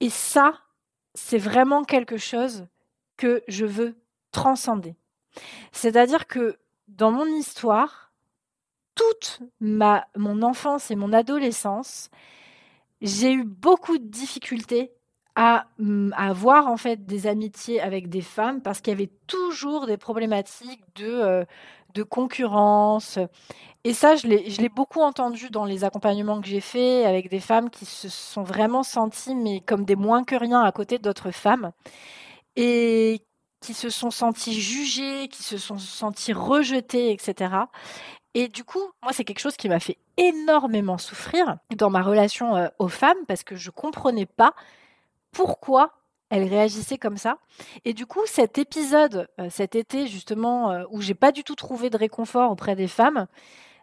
Et 0.00 0.08
ça, 0.08 0.54
c'est 1.14 1.38
vraiment 1.38 1.84
quelque 1.84 2.16
chose 2.16 2.66
que 3.18 3.42
je 3.46 3.66
veux 3.66 3.96
transcender. 4.32 4.96
C'est-à-dire 5.72 6.26
que 6.26 6.56
dans 6.88 7.10
mon 7.10 7.26
histoire, 7.26 8.12
toute 8.94 9.40
ma, 9.60 10.06
mon 10.16 10.42
enfance 10.42 10.90
et 10.90 10.96
mon 10.96 11.12
adolescence, 11.12 12.10
j'ai 13.00 13.32
eu 13.32 13.44
beaucoup 13.44 13.98
de 13.98 14.06
difficultés 14.06 14.92
à, 15.34 15.66
avoir 16.16 16.66
en 16.66 16.78
fait 16.78 17.04
des 17.04 17.26
amitiés 17.26 17.80
avec 17.80 18.08
des 18.08 18.22
femmes 18.22 18.62
parce 18.62 18.80
qu'il 18.80 18.92
y 18.92 18.96
avait 18.96 19.10
toujours 19.26 19.86
des 19.86 19.98
problématiques 19.98 20.82
de, 20.94 21.06
euh, 21.06 21.44
de 21.94 22.02
concurrence. 22.02 23.18
Et 23.84 23.92
ça, 23.92 24.16
je 24.16 24.26
l'ai 24.26 24.68
beaucoup 24.70 25.02
entendu 25.02 25.50
dans 25.50 25.66
les 25.66 25.84
accompagnements 25.84 26.40
que 26.40 26.48
j'ai 26.48 26.62
faits 26.62 27.04
avec 27.04 27.28
des 27.28 27.40
femmes 27.40 27.68
qui 27.68 27.84
se 27.84 28.08
sont 28.08 28.42
vraiment 28.42 28.82
senties 28.82 29.34
mais 29.34 29.60
comme 29.60 29.84
des 29.84 29.94
moins 29.94 30.24
que 30.24 30.36
rien 30.36 30.62
à 30.62 30.72
côté 30.72 30.98
d'autres 30.98 31.30
femmes 31.30 31.70
et 32.56 33.20
qui 33.66 33.74
se 33.74 33.90
sont 33.90 34.12
senties 34.12 34.60
jugées, 34.60 35.26
qui 35.26 35.42
se 35.42 35.58
sont 35.58 35.76
senties 35.76 36.32
rejetées, 36.32 37.10
etc. 37.10 37.52
Et 38.34 38.46
du 38.46 38.62
coup, 38.62 38.92
moi, 39.02 39.12
c'est 39.12 39.24
quelque 39.24 39.40
chose 39.40 39.56
qui 39.56 39.68
m'a 39.68 39.80
fait 39.80 39.98
énormément 40.16 40.98
souffrir 40.98 41.56
dans 41.76 41.90
ma 41.90 42.00
relation 42.00 42.54
euh, 42.54 42.68
aux 42.78 42.86
femmes 42.86 43.18
parce 43.26 43.42
que 43.42 43.56
je 43.56 43.70
comprenais 43.70 44.26
pas 44.26 44.54
pourquoi 45.32 45.94
elles 46.30 46.48
réagissaient 46.48 46.96
comme 46.96 47.16
ça. 47.16 47.38
Et 47.84 47.92
du 47.92 48.06
coup, 48.06 48.20
cet 48.26 48.56
épisode, 48.58 49.26
euh, 49.40 49.48
cet 49.50 49.74
été 49.74 50.06
justement, 50.06 50.70
euh, 50.70 50.84
où 50.90 51.00
j'ai 51.00 51.14
pas 51.14 51.32
du 51.32 51.42
tout 51.42 51.56
trouvé 51.56 51.90
de 51.90 51.96
réconfort 51.96 52.52
auprès 52.52 52.76
des 52.76 52.88
femmes, 52.88 53.26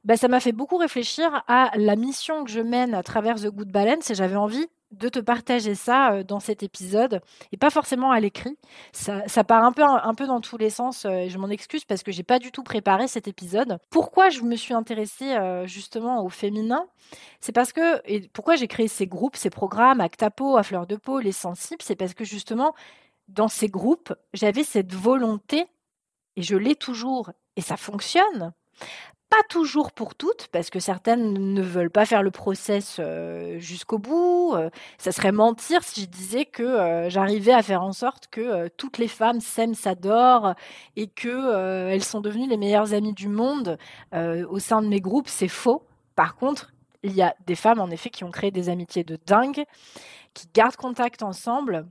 bah, 0.06 0.16
ça 0.16 0.30
m'a 0.30 0.40
fait 0.40 0.54
beaucoup 0.54 0.78
réfléchir 0.78 1.44
à 1.50 1.72
la 1.76 1.98
mission 1.98 2.46
que 2.46 2.52
je 2.52 2.62
mène 2.62 2.94
à 2.94 3.04
travers 3.04 3.36
The 3.36 3.48
Good 3.48 3.72
Balance 3.72 4.10
et 4.12 4.16
j'avais 4.16 4.38
envie 4.38 4.68
de 4.94 5.10
te 5.10 5.20
partager 5.20 5.76
ça 5.76 6.14
euh, 6.14 6.24
dans 6.24 6.40
cet 6.40 6.64
épisode 6.64 7.22
et 7.52 7.58
pas 7.58 7.70
forcément 7.70 8.12
à 8.12 8.20
l'écrit. 8.20 8.58
Ça, 8.92 9.44
part 9.44 9.64
un 9.64 9.72
peu, 9.72 9.84
un 9.84 10.14
peu 10.14 10.28
dans 10.28 10.42
tous 10.42 10.58
les 10.58 10.70
sens 10.70 11.06
euh, 11.06 11.28
je 11.28 11.38
m'en 11.38 11.50
excuse 11.50 11.86
parce 11.86 12.04
que 12.04 12.12
j'ai 12.12 12.24
pas 12.24 12.40
du 12.40 12.52
tout 12.52 12.64
préparé 12.64 13.08
cet 13.08 13.28
épisode. 13.28 13.80
Pourquoi 13.90 14.30
je 14.30 14.42
me 14.42 14.56
suis 14.56 14.74
intéressée 14.74 15.34
euh, 15.34 15.66
justement 15.66 16.24
au 16.24 16.30
féminin? 16.30 16.86
C'est 17.40 17.52
parce 17.52 17.74
que, 17.74 18.02
et 18.06 18.28
pourquoi 18.30 18.56
j'ai 18.56 18.68
créé 18.68 18.88
ces 18.88 19.08
groupes, 19.08 19.36
ces 19.36 19.50
programmes, 19.50 20.00
Actapo, 20.00 20.58
à 20.58 20.64
fleur 20.64 20.88
de 20.88 20.96
peau, 20.96 21.20
les 21.20 21.32
sensibles, 21.32 21.82
c'est 21.82 21.96
parce 21.96 22.14
que 22.14 22.24
justement, 22.24 22.74
dans 23.28 23.48
ces 23.48 23.68
groupes, 23.68 24.14
j'avais 24.34 24.64
cette 24.64 24.94
volonté, 24.94 25.66
et 26.36 26.42
je 26.42 26.56
l'ai 26.56 26.76
toujours, 26.76 27.32
et 27.56 27.62
ça 27.62 27.78
fonctionne, 27.78 28.54
pas 29.34 29.42
toujours 29.50 29.92
pour 29.92 30.14
toutes, 30.14 30.48
parce 30.52 30.70
que 30.70 30.80
certaines 30.80 31.34
ne 31.34 31.62
veulent 31.64 31.90
pas 31.90 32.06
faire 32.06 32.22
le 32.22 32.30
process 32.30 33.02
jusqu'au 33.58 33.98
bout. 33.98 34.54
Ça 35.00 35.12
serait 35.12 35.32
mentir 35.32 35.84
si 35.84 36.02
je 36.02 36.06
disais 36.06 36.46
que 36.46 37.08
j'arrivais 37.10 37.54
à 37.54 37.64
faire 37.64 37.82
en 37.82 37.94
sorte 37.94 38.28
que 38.28 38.68
toutes 38.78 39.00
les 39.00 39.08
femmes 39.08 39.42
s'aiment, 39.42 39.74
s'adorent 39.74 40.54
et 40.96 41.08
que 41.08 41.90
elles 41.90 42.04
sont 42.04 42.22
devenues 42.22 42.48
les 42.48 42.58
meilleures 42.58 42.94
amies 42.94 43.14
du 43.14 43.28
monde 43.28 43.80
au 44.14 44.60
sein 44.60 44.84
de 44.84 44.88
mes 44.88 45.02
groupes. 45.02 45.28
C'est 45.28 45.48
faux. 45.48 45.84
Par 46.16 46.36
contre, 46.36 46.72
il 47.02 47.14
y 47.14 47.24
a 47.24 47.36
des 47.48 47.56
femmes 47.56 47.80
en 47.80 47.90
effet 47.90 48.12
qui 48.12 48.24
ont 48.24 48.32
créé 48.32 48.52
des 48.52 48.70
amitiés 48.70 49.04
de 49.04 49.18
dingue, 49.26 49.64
qui 50.36 50.48
gardent 50.54 50.76
contact 50.76 51.24
ensemble 51.24 51.88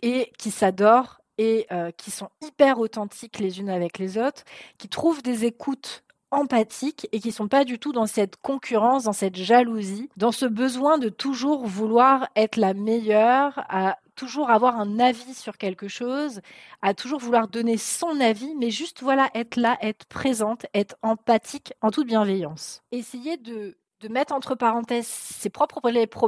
et 0.00 0.32
qui 0.38 0.50
s'adorent 0.50 1.20
et 1.36 1.66
qui 1.98 2.10
sont 2.10 2.30
hyper 2.40 2.78
authentiques 2.78 3.40
les 3.40 3.60
unes 3.60 3.68
avec 3.68 3.98
les 3.98 4.16
autres, 4.16 4.44
qui 4.78 4.88
trouvent 4.88 5.22
des 5.22 5.44
écoutes 5.44 6.02
empathiques 6.30 7.08
et 7.12 7.20
qui 7.20 7.32
sont 7.32 7.48
pas 7.48 7.64
du 7.64 7.78
tout 7.78 7.92
dans 7.92 8.06
cette 8.06 8.36
concurrence, 8.36 9.04
dans 9.04 9.12
cette 9.12 9.36
jalousie, 9.36 10.08
dans 10.16 10.32
ce 10.32 10.46
besoin 10.46 10.98
de 10.98 11.08
toujours 11.08 11.66
vouloir 11.66 12.28
être 12.36 12.56
la 12.56 12.74
meilleure, 12.74 13.64
à 13.68 13.98
toujours 14.14 14.50
avoir 14.50 14.78
un 14.78 14.98
avis 14.98 15.34
sur 15.34 15.56
quelque 15.58 15.88
chose, 15.88 16.40
à 16.82 16.92
toujours 16.92 17.20
vouloir 17.20 17.48
donner 17.48 17.76
son 17.76 18.20
avis, 18.20 18.54
mais 18.56 18.70
juste 18.70 19.02
voilà 19.02 19.30
être 19.34 19.56
là, 19.56 19.78
être 19.80 20.06
présente, 20.06 20.66
être 20.74 20.96
empathique 21.02 21.72
en 21.82 21.90
toute 21.90 22.06
bienveillance. 22.06 22.82
Essayer 22.90 23.36
de 23.36 23.76
de 24.00 24.08
mettre 24.08 24.32
entre 24.32 24.54
parenthèses 24.54 25.06
ses 25.06 25.50
propres, 25.50 25.80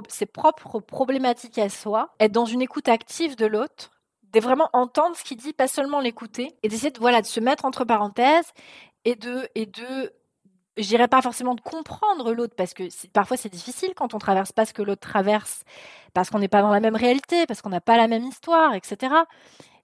ses 0.09 0.27
propres 0.27 0.81
problématiques 0.81 1.59
à 1.59 1.69
soi, 1.69 2.15
être 2.19 2.33
dans 2.33 2.45
une 2.45 2.63
écoute 2.63 2.89
active 2.89 3.37
de 3.37 3.47
l'autre, 3.47 3.91
de 4.33 4.41
vraiment 4.41 4.71
entendre 4.73 5.17
ce 5.17 5.25
qu'il 5.25 5.37
dit, 5.37 5.53
pas 5.53 5.69
seulement 5.69 6.01
l'écouter, 6.01 6.55
et 6.63 6.69
d'essayer 6.69 6.91
de, 6.91 6.99
voilà, 6.99 7.21
de 7.21 7.27
se 7.27 7.41
mettre 7.41 7.65
entre 7.65 7.85
parenthèses 7.85 8.53
et 9.05 9.17
de, 9.17 9.49
et 9.55 9.67
de 9.67 10.13
je 10.77 11.07
pas 11.07 11.23
forcément 11.23 11.55
de 11.55 11.61
comprendre 11.61 12.33
l'autre, 12.33 12.55
parce 12.57 12.75
que 12.75 12.85
parfois 13.13 13.37
c'est 13.37 13.49
difficile 13.49 13.93
quand 13.95 14.15
on 14.15 14.19
traverse 14.19 14.53
pas 14.53 14.65
ce 14.65 14.73
que 14.73 14.83
l'autre 14.83 15.07
traverse, 15.07 15.65
parce 16.15 16.31
qu'on 16.31 16.39
n'est 16.39 16.49
pas 16.49 16.63
dans 16.63 16.71
la 16.71 16.81
même 16.81 16.97
réalité, 16.97 17.47
parce 17.47 17.61
qu'on 17.63 17.71
n'a 17.71 17.81
pas 17.81 17.97
la 17.97 18.09
même 18.09 18.25
histoire, 18.25 18.75
etc. 18.75 19.15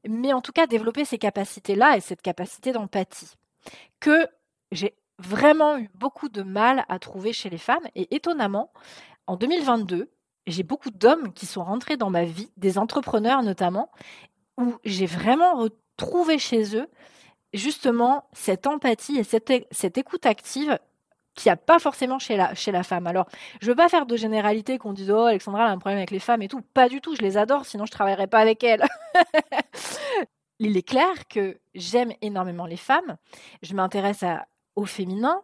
Mais 0.09 0.33
en 0.33 0.41
tout 0.41 0.53
cas, 0.53 0.67
développer 0.67 1.05
ces 1.05 1.19
capacités-là 1.19 1.97
et 1.97 2.01
cette 2.01 2.23
capacité 2.23 2.73
d'empathie, 2.73 3.35
que 4.01 4.29
j'ai 4.73 4.95
vraiment 5.19 5.79
eu 5.79 5.91
beaucoup 5.95 6.29
de 6.29 6.43
mal 6.43 6.85
à 6.89 6.99
trouver 6.99 7.33
chez 7.33 7.51
les 7.51 7.59
femmes. 7.59 7.87
Et 7.95 8.15
étonnamment, 8.15 8.73
en 9.27 9.37
2022, 9.37 10.11
j'ai 10.47 10.63
beaucoup 10.63 10.91
d'hommes 10.91 11.33
qui 11.33 11.47
sont 11.47 11.65
rentrés 11.65 11.97
dans 11.97 12.11
ma 12.11 12.25
vie, 12.25 12.51
des 12.57 12.79
entrepreneurs 12.79 13.43
notamment, 13.43 13.91
où 14.59 14.75
j'ai 14.85 15.07
vraiment 15.07 15.57
retrouvé 15.57 16.39
chez 16.39 16.77
eux 16.77 16.89
justement 17.57 18.25
cette 18.33 18.67
empathie 18.67 19.19
et 19.19 19.25
cette, 19.25 19.53
cette 19.71 19.99
écoute 19.99 20.27
active 20.27 20.79
qu'il 21.35 21.51
n'y 21.51 21.53
a 21.53 21.57
pas 21.57 21.79
forcément 21.79 22.19
chez 22.19 22.37
la, 22.37 22.55
chez 22.55 22.73
la 22.73 22.83
femme. 22.83 23.07
Alors, 23.07 23.29
je 23.61 23.67
ne 23.67 23.73
veux 23.73 23.77
pas 23.77 23.89
faire 23.89 24.07
de 24.07 24.17
généralité 24.17 24.79
qu'on 24.79 24.93
dise 24.93 25.11
Oh, 25.11 25.27
Alexandra 25.27 25.67
a 25.67 25.71
un 25.71 25.79
problème 25.79 25.99
avec 25.99 26.11
les 26.11 26.19
femmes 26.19 26.43
et 26.43 26.49
tout. 26.49 26.63
Pas 26.63 26.89
du 26.89 27.01
tout, 27.01 27.15
je 27.15 27.23
les 27.23 27.37
adore, 27.37 27.67
sinon 27.67 27.85
je 27.85 27.91
ne 27.91 27.93
travaillerais 27.93 28.27
pas 28.27 28.39
avec 28.39 28.65
elles. 28.65 28.85
Il 30.59 30.77
est 30.77 30.89
clair 30.89 31.29
que 31.29 31.59
j'aime 31.75 32.13
énormément 32.23 32.65
les 32.65 32.79
femmes. 32.79 33.17
Je 33.63 33.75
m'intéresse 33.75 34.25
au 34.75 34.87
féminin. 34.87 35.43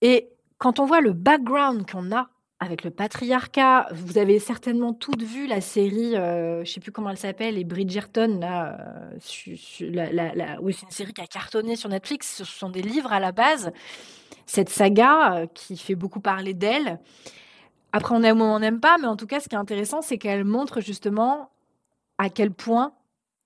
Et 0.00 0.30
quand 0.58 0.78
on 0.78 0.86
voit 0.86 1.00
le 1.00 1.12
background 1.12 1.90
qu'on 1.90 2.12
a 2.12 2.28
avec 2.60 2.84
le 2.84 2.90
patriarcat. 2.90 3.88
Vous 3.92 4.18
avez 4.18 4.38
certainement 4.38 4.94
toutes 4.94 5.22
vu 5.22 5.46
la 5.46 5.60
série, 5.60 6.16
euh, 6.16 6.64
je 6.64 6.72
sais 6.72 6.80
plus 6.80 6.92
comment 6.92 7.10
elle 7.10 7.18
s'appelle, 7.18 7.56
les 7.56 7.64
Bridgerton. 7.64 8.38
Là, 8.40 8.78
euh, 8.80 9.16
c'est 9.20 10.82
une 10.82 10.90
série 10.90 11.12
qui 11.12 11.20
a 11.20 11.26
cartonné 11.26 11.76
sur 11.76 11.88
Netflix. 11.88 12.36
Ce 12.36 12.44
sont 12.44 12.70
des 12.70 12.82
livres 12.82 13.12
à 13.12 13.20
la 13.20 13.32
base. 13.32 13.72
Cette 14.46 14.68
saga 14.68 15.34
euh, 15.34 15.46
qui 15.52 15.76
fait 15.76 15.94
beaucoup 15.94 16.20
parler 16.20 16.54
d'elle. 16.54 16.98
Après, 17.92 18.14
on 18.14 18.22
aime 18.22 18.40
ou 18.40 18.44
on 18.44 18.58
n'aime 18.58 18.80
pas, 18.80 18.96
mais 18.98 19.06
en 19.06 19.16
tout 19.16 19.26
cas, 19.26 19.40
ce 19.40 19.48
qui 19.48 19.54
est 19.54 19.58
intéressant, 19.58 20.02
c'est 20.02 20.18
qu'elle 20.18 20.44
montre 20.44 20.80
justement 20.80 21.50
à 22.18 22.30
quel 22.30 22.50
point 22.50 22.92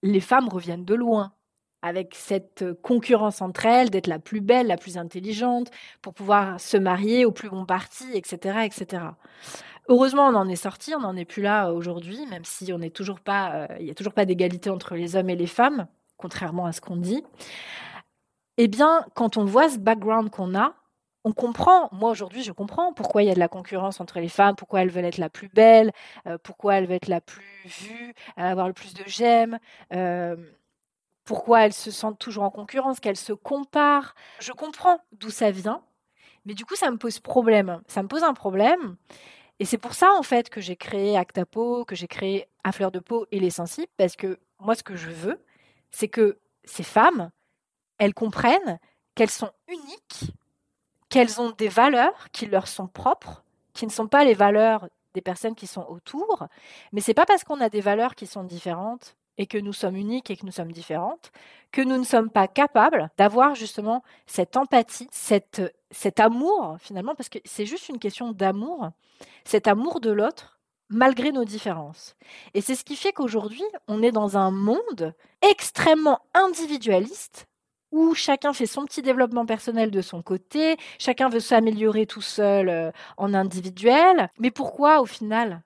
les 0.03 0.21
femmes 0.21 0.49
reviennent 0.49 0.85
de 0.85 0.95
loin 0.95 1.33
avec 1.83 2.15
cette 2.15 2.65
concurrence 2.83 3.43
entre 3.43 3.67
elles, 3.67 3.91
d'être 3.91 4.07
la 4.07 4.19
plus 4.19 4.41
belle, 4.41 4.67
la 4.67 4.77
plus 4.77 4.99
intelligente, 4.99 5.71
pour 6.03 6.15
pouvoir 6.15 6.61
se 6.61 6.77
marier 6.77 7.25
au 7.25 7.33
plus 7.33 7.49
bon 7.49 7.65
parti, 7.65 8.07
etc., 8.15 8.61
etc. 8.65 9.03
Heureusement, 9.89 10.29
on 10.29 10.35
en 10.35 10.49
est 10.49 10.57
sorti, 10.57 10.95
on 10.95 11.01
n'en 11.01 11.17
est 11.17 11.25
plus 11.25 11.43
là 11.43 11.73
aujourd'hui, 11.73 12.27
même 12.27 12.45
si 12.45 12.73
on 12.73 12.79
n'est 12.79 12.91
toujours 12.91 13.21
pas, 13.21 13.67
il 13.79 13.87
n'y 13.87 13.91
a 13.91 13.95
toujours 13.95 14.13
pas 14.13 14.25
d'égalité 14.25 14.71
entre 14.71 14.95
les 14.95 15.17
hommes 15.17 15.31
et 15.31 15.37
les 15.37 15.47
femmes, 15.47 15.87
contrairement 16.17 16.67
à 16.67 16.73
ce 16.73 16.81
qu'on 16.81 16.97
dit. 16.97 17.25
Eh 18.57 18.69
bien, 18.69 19.05
quand 19.15 19.37
on 19.37 19.45
voit 19.45 19.69
ce 19.69 19.79
background 19.79 20.31
qu'on 20.31 20.55
a, 20.55 20.75
on 21.25 21.33
comprend, 21.33 21.89
moi 21.93 22.11
aujourd'hui 22.11 22.43
je 22.43 22.53
comprends 22.53 22.93
pourquoi 22.93 23.23
il 23.23 23.29
y 23.29 23.31
a 23.31 23.35
de 23.35 23.39
la 23.39 23.49
concurrence 23.49 24.01
entre 24.01 24.21
les 24.21 24.29
femmes, 24.29 24.55
pourquoi 24.55 24.83
elles 24.83 24.91
veulent 24.91 25.05
être 25.05 25.19
la 25.19 25.29
plus 25.29 25.49
belle, 25.49 25.93
pourquoi 26.43 26.77
elles 26.77 26.87
veulent 26.87 26.97
être 26.97 27.09
la 27.09 27.21
plus 27.21 27.45
vue, 27.65 28.15
avoir 28.37 28.69
le 28.69 28.73
plus 28.73 28.95
de 28.95 29.03
j'aime 29.07 29.59
pourquoi 31.31 31.65
elles 31.65 31.73
se 31.73 31.93
sentent 31.93 32.19
toujours 32.19 32.43
en 32.43 32.51
concurrence, 32.51 32.99
qu'elles 32.99 33.17
se 33.17 33.33
comparent. 33.33 34.17
Je 34.41 34.51
comprends 34.51 34.99
d'où 35.13 35.31
ça 35.31 35.53
vient, 35.53 35.81
mais 36.45 36.55
du 36.55 36.65
coup, 36.65 36.75
ça 36.75 36.91
me 36.91 36.97
pose 36.97 37.21
problème. 37.21 37.81
Ça 37.87 38.03
me 38.03 38.09
pose 38.09 38.25
un 38.25 38.35
problème. 38.35 38.97
Et 39.61 39.65
c'est 39.65 39.79
pour 39.79 39.95
ça, 39.95 40.13
en 40.19 40.25
fait, 40.25 40.51
que 40.51 40.61
j'ai 40.61 40.75
créé 40.75 41.17
Actapo, 41.17 41.85
que 41.85 41.95
j'ai 41.95 42.09
créé 42.09 42.49
À 42.65 42.73
fleur 42.73 42.91
de 42.91 42.99
peau 42.99 43.29
et 43.31 43.39
Les 43.39 43.51
Sensibles, 43.51 43.87
parce 43.97 44.17
que 44.17 44.41
moi, 44.59 44.75
ce 44.75 44.83
que 44.83 44.97
je 44.97 45.09
veux, 45.09 45.41
c'est 45.93 46.09
que 46.09 46.41
ces 46.65 46.83
femmes, 46.83 47.31
elles 47.99 48.13
comprennent 48.13 48.81
qu'elles 49.15 49.31
sont 49.31 49.53
uniques, 49.69 50.35
qu'elles 51.11 51.41
ont 51.41 51.51
des 51.51 51.69
valeurs 51.69 52.29
qui 52.33 52.47
leur 52.47 52.67
sont 52.67 52.89
propres, 52.89 53.45
qui 53.73 53.87
ne 53.87 53.93
sont 53.93 54.09
pas 54.09 54.25
les 54.25 54.35
valeurs 54.35 54.89
des 55.15 55.21
personnes 55.21 55.55
qui 55.55 55.69
sont 55.69 55.87
autour. 55.89 56.49
Mais 56.91 57.01
c'est 57.01 57.15
pas 57.15 57.25
parce 57.25 57.45
qu'on 57.45 57.61
a 57.61 57.69
des 57.69 57.81
valeurs 57.81 58.17
qui 58.17 58.27
sont 58.27 58.43
différentes 58.43 59.15
et 59.41 59.47
que 59.47 59.57
nous 59.57 59.73
sommes 59.73 59.97
uniques 59.97 60.31
et 60.31 60.37
que 60.37 60.45
nous 60.45 60.53
sommes 60.53 60.71
différentes, 60.71 61.33
que 61.73 61.81
nous 61.81 61.97
ne 61.97 62.05
sommes 62.05 62.29
pas 62.29 62.47
capables 62.47 63.09
d'avoir 63.17 63.55
justement 63.55 64.03
cette 64.27 64.55
empathie, 64.59 65.09
cette, 65.11 65.63
cet 65.91 66.21
amour 66.21 66.77
finalement, 66.79 67.15
parce 67.15 67.31
que 67.31 67.39
c'est 67.47 67.65
juste 67.65 67.89
une 67.89 67.99
question 67.99 68.33
d'amour, 68.33 68.91
cet 69.47 69.67
amour 69.67 70.01
de 70.01 70.11
l'autre 70.11 70.61
malgré 70.91 71.33
nos 71.33 71.47
différences. 71.47 72.17
Et 72.53 72.61
c'est 72.61 72.75
ce 72.75 72.85
qui 72.85 72.97
fait 72.97 73.13
qu'aujourd'hui, 73.13 73.65
on 73.89 74.03
est 74.03 74.13
dans 74.13 74.37
un 74.37 74.51
monde 74.51 75.15
extrêmement 75.41 76.21
individualiste 76.35 77.47
où 77.93 78.15
chacun 78.15 78.53
fait 78.53 78.67
son 78.67 78.85
petit 78.85 79.01
développement 79.01 79.47
personnel 79.47 79.91
de 79.91 80.03
son 80.03 80.21
côté, 80.21 80.77
chacun 80.99 81.31
veut 81.31 81.41
s'améliorer 81.41 82.05
tout 82.05 82.21
seul 82.21 82.69
euh, 82.69 82.91
en 83.17 83.33
individuel. 83.33 84.29
Mais 84.39 84.51
pourquoi 84.51 85.01
au 85.01 85.07
final 85.07 85.63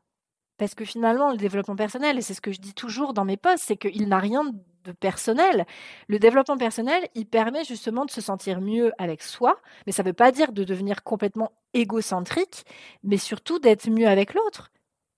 parce 0.56 0.74
que 0.74 0.84
finalement, 0.84 1.30
le 1.30 1.36
développement 1.36 1.76
personnel, 1.76 2.18
et 2.18 2.22
c'est 2.22 2.34
ce 2.34 2.40
que 2.40 2.52
je 2.52 2.60
dis 2.60 2.74
toujours 2.74 3.12
dans 3.12 3.24
mes 3.24 3.36
posts, 3.36 3.64
c'est 3.66 3.76
qu'il 3.76 4.08
n'a 4.08 4.18
rien 4.18 4.44
de 4.84 4.92
personnel. 4.92 5.66
Le 6.08 6.18
développement 6.18 6.56
personnel, 6.56 7.08
il 7.14 7.26
permet 7.26 7.64
justement 7.64 8.04
de 8.04 8.10
se 8.10 8.20
sentir 8.20 8.60
mieux 8.60 8.92
avec 8.98 9.22
soi, 9.22 9.60
mais 9.86 9.92
ça 9.92 10.02
ne 10.02 10.08
veut 10.08 10.14
pas 10.14 10.30
dire 10.30 10.52
de 10.52 10.62
devenir 10.64 11.02
complètement 11.02 11.52
égocentrique, 11.72 12.64
mais 13.02 13.16
surtout 13.16 13.58
d'être 13.58 13.88
mieux 13.88 14.06
avec 14.06 14.34
l'autre, 14.34 14.70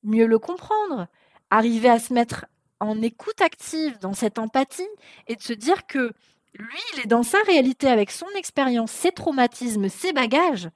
mieux 0.02 0.26
le 0.26 0.38
comprendre, 0.38 1.06
arriver 1.50 1.90
à 1.90 1.98
se 1.98 2.14
mettre 2.14 2.46
en 2.80 3.00
écoute 3.02 3.40
active, 3.40 3.98
dans 3.98 4.12
cette 4.12 4.38
empathie, 4.38 4.88
et 5.26 5.36
de 5.36 5.42
se 5.42 5.52
dire 5.52 5.86
que 5.86 6.12
lui, 6.54 6.80
il 6.94 7.00
est 7.00 7.06
dans 7.06 7.22
sa 7.22 7.38
réalité 7.42 7.88
avec 7.88 8.10
son 8.10 8.28
expérience, 8.36 8.90
ses 8.90 9.12
traumatismes, 9.12 9.88
ses 9.88 10.12
bagages, 10.12 10.70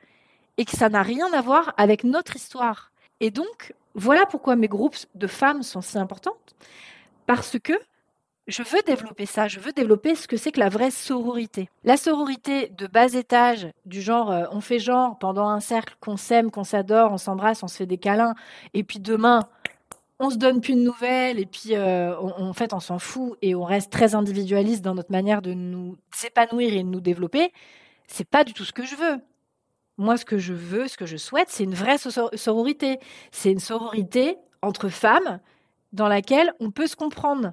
et 0.57 0.65
que 0.65 0.77
ça 0.77 0.89
n'a 0.89 1.03
rien 1.03 1.33
à 1.33 1.41
voir 1.41 1.73
avec 1.77 2.05
notre 2.05 2.37
histoire. 2.37 2.90
Et 3.21 3.31
donc, 3.31 3.75
voilà 3.95 4.27
pourquoi 4.27 4.57
mes 4.57 4.69
groupes 4.69 4.97
de 5.15 5.27
femmes 5.27 5.63
sont 5.63 5.81
si 5.81 5.99
importants. 5.99 6.37
Parce 7.27 7.59
que 7.59 7.75
je 8.47 8.63
veux 8.63 8.83
développer 8.85 9.27
ça, 9.27 9.47
je 9.47 9.61
veux 9.61 9.73
développer 9.73 10.15
ce 10.15 10.27
que 10.27 10.37
c'est 10.37 10.51
que 10.51 10.59
la 10.59 10.69
vraie 10.69 10.91
sororité. 10.91 11.69
La 11.85 11.97
sororité 11.97 12.69
de 12.77 12.87
bas 12.87 13.13
étage, 13.13 13.69
du 13.87 14.01
genre 14.01 14.31
euh, 14.31 14.45
on 14.51 14.61
fait 14.61 14.79
genre 14.79 15.19
pendant 15.19 15.49
un 15.49 15.61
cercle 15.61 15.95
qu'on 16.01 16.17
s'aime, 16.17 16.51
qu'on 16.51 16.65
s'adore, 16.65 17.13
on 17.13 17.19
s'embrasse, 17.19 17.63
on 17.63 17.69
se 17.69 17.77
fait 17.77 17.87
des 17.87 17.99
câlins, 17.99 18.35
et 18.75 18.83
puis 18.83 18.99
demain 18.99 19.41
on 20.19 20.31
se 20.31 20.37
donne 20.37 20.61
plus 20.61 20.75
de 20.75 20.81
nouvelles, 20.81 21.39
et 21.39 21.47
puis 21.47 21.77
euh, 21.77 22.19
en 22.19 22.53
fait 22.53 22.75
on 22.75 22.81
s'en 22.81 22.99
fout 22.99 23.39
et 23.41 23.55
on 23.55 23.65
reste 23.65 23.91
très 23.91 24.15
individualiste 24.15 24.83
dans 24.83 24.95
notre 24.95 25.13
manière 25.13 25.43
de 25.43 25.55
nous 25.55 25.97
épanouir 26.27 26.75
et 26.75 26.83
de 26.83 26.89
nous 26.89 27.01
développer. 27.01 27.53
C'est 28.07 28.29
pas 28.29 28.45
du 28.45 28.53
tout 28.53 28.65
ce 28.65 28.73
que 28.73 28.85
je 28.85 28.97
veux. 28.97 29.21
Moi, 30.01 30.17
ce 30.17 30.25
que 30.25 30.39
je 30.39 30.55
veux, 30.55 30.89
ce 30.89 30.97
que 30.97 31.05
je 31.05 31.19
souhaite, 31.19 31.51
c'est 31.51 31.65
une 31.65 31.75
vraie 31.75 31.99
sororité. 31.99 32.99
C'est 33.33 33.53
une 33.53 33.61
sororité 33.61 34.39
entre 34.63 34.89
femmes 34.89 35.41
dans 35.93 36.09
laquelle 36.09 36.55
on 36.59 36.71
peut 36.71 36.87
se 36.87 36.97
comprendre. 36.97 37.53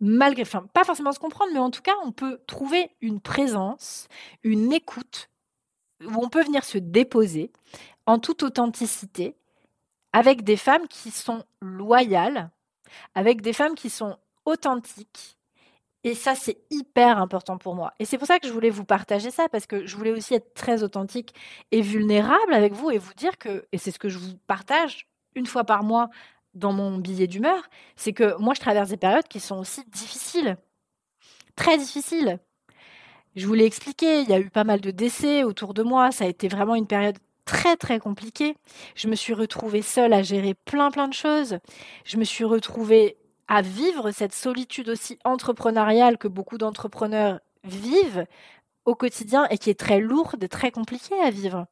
Malgré, 0.00 0.42
enfin, 0.42 0.66
pas 0.74 0.82
forcément 0.82 1.12
se 1.12 1.20
comprendre, 1.20 1.52
mais 1.52 1.60
en 1.60 1.70
tout 1.70 1.82
cas, 1.82 1.94
on 2.02 2.10
peut 2.10 2.40
trouver 2.48 2.90
une 3.00 3.20
présence, 3.20 4.08
une 4.42 4.72
écoute, 4.72 5.30
où 6.04 6.12
on 6.20 6.28
peut 6.28 6.42
venir 6.42 6.64
se 6.64 6.76
déposer 6.76 7.52
en 8.04 8.18
toute 8.18 8.42
authenticité, 8.42 9.36
avec 10.12 10.42
des 10.42 10.56
femmes 10.56 10.88
qui 10.88 11.12
sont 11.12 11.44
loyales, 11.60 12.50
avec 13.14 13.42
des 13.42 13.52
femmes 13.52 13.76
qui 13.76 13.90
sont 13.90 14.16
authentiques, 14.44 15.38
et 16.04 16.14
ça, 16.14 16.34
c'est 16.34 16.58
hyper 16.70 17.18
important 17.18 17.58
pour 17.58 17.74
moi. 17.74 17.92
Et 17.98 18.04
c'est 18.04 18.16
pour 18.18 18.26
ça 18.26 18.38
que 18.38 18.48
je 18.48 18.52
voulais 18.52 18.70
vous 18.70 18.84
partager 18.84 19.30
ça, 19.30 19.48
parce 19.48 19.66
que 19.66 19.86
je 19.86 19.96
voulais 19.96 20.12
aussi 20.12 20.34
être 20.34 20.54
très 20.54 20.82
authentique 20.82 21.34
et 21.72 21.82
vulnérable 21.82 22.54
avec 22.54 22.72
vous 22.72 22.90
et 22.90 22.98
vous 22.98 23.12
dire 23.14 23.36
que, 23.38 23.66
et 23.72 23.78
c'est 23.78 23.90
ce 23.90 23.98
que 23.98 24.08
je 24.08 24.18
vous 24.18 24.36
partage 24.46 25.08
une 25.34 25.46
fois 25.46 25.64
par 25.64 25.82
mois 25.84 26.08
dans 26.54 26.72
mon 26.72 26.98
billet 26.98 27.26
d'humeur, 27.26 27.62
c'est 27.96 28.12
que 28.12 28.36
moi, 28.38 28.54
je 28.54 28.60
traverse 28.60 28.88
des 28.88 28.96
périodes 28.96 29.28
qui 29.28 29.40
sont 29.40 29.58
aussi 29.58 29.84
difficiles, 29.88 30.56
très 31.54 31.76
difficiles. 31.78 32.38
Je 33.36 33.46
vous 33.46 33.54
l'ai 33.54 33.66
expliqué, 33.66 34.22
il 34.22 34.28
y 34.28 34.32
a 34.32 34.40
eu 34.40 34.50
pas 34.50 34.64
mal 34.64 34.80
de 34.80 34.90
décès 34.90 35.44
autour 35.44 35.74
de 35.74 35.82
moi, 35.82 36.10
ça 36.10 36.24
a 36.24 36.28
été 36.28 36.48
vraiment 36.48 36.74
une 36.74 36.86
période 36.86 37.18
très 37.44 37.76
très 37.76 37.98
compliquée. 38.00 38.56
Je 38.96 39.08
me 39.08 39.14
suis 39.14 39.34
retrouvée 39.34 39.82
seule 39.82 40.12
à 40.12 40.22
gérer 40.22 40.54
plein 40.54 40.90
plein 40.90 41.08
de 41.08 41.14
choses. 41.14 41.58
Je 42.04 42.16
me 42.16 42.24
suis 42.24 42.44
retrouvée 42.44 43.16
à 43.50 43.62
vivre 43.62 44.12
cette 44.12 44.32
solitude 44.32 44.88
aussi 44.88 45.18
entrepreneuriale 45.24 46.18
que 46.18 46.28
beaucoup 46.28 46.56
d'entrepreneurs 46.56 47.40
vivent 47.64 48.24
au 48.84 48.94
quotidien 48.94 49.46
et 49.50 49.58
qui 49.58 49.70
est 49.70 49.78
très 49.78 49.98
lourde, 49.98 50.48
très 50.48 50.70
compliquée 50.70 51.20
à 51.20 51.30
vivre. 51.30 51.66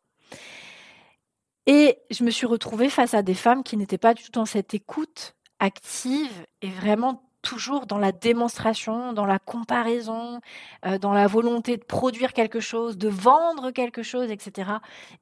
Et 1.66 1.98
je 2.10 2.24
me 2.24 2.30
suis 2.30 2.46
retrouvée 2.46 2.90
face 2.90 3.14
à 3.14 3.22
des 3.22 3.34
femmes 3.34 3.62
qui 3.62 3.76
n'étaient 3.76 3.96
pas 3.96 4.12
du 4.12 4.24
tout 4.24 4.32
dans 4.32 4.44
cette 4.44 4.74
écoute 4.74 5.36
active 5.60 6.32
et 6.62 6.68
vraiment 6.68 7.30
toujours 7.42 7.86
dans 7.86 7.98
la 7.98 8.10
démonstration, 8.10 9.12
dans 9.12 9.26
la 9.26 9.38
comparaison, 9.38 10.40
euh, 10.84 10.98
dans 10.98 11.12
la 11.12 11.28
volonté 11.28 11.76
de 11.76 11.84
produire 11.84 12.32
quelque 12.32 12.58
chose, 12.58 12.98
de 12.98 13.08
vendre 13.08 13.70
quelque 13.70 14.02
chose, 14.02 14.32
etc. 14.32 14.72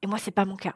Et 0.01 0.07
moi, 0.07 0.17
c'est 0.17 0.31
pas 0.31 0.45
mon 0.45 0.55
cas. 0.55 0.75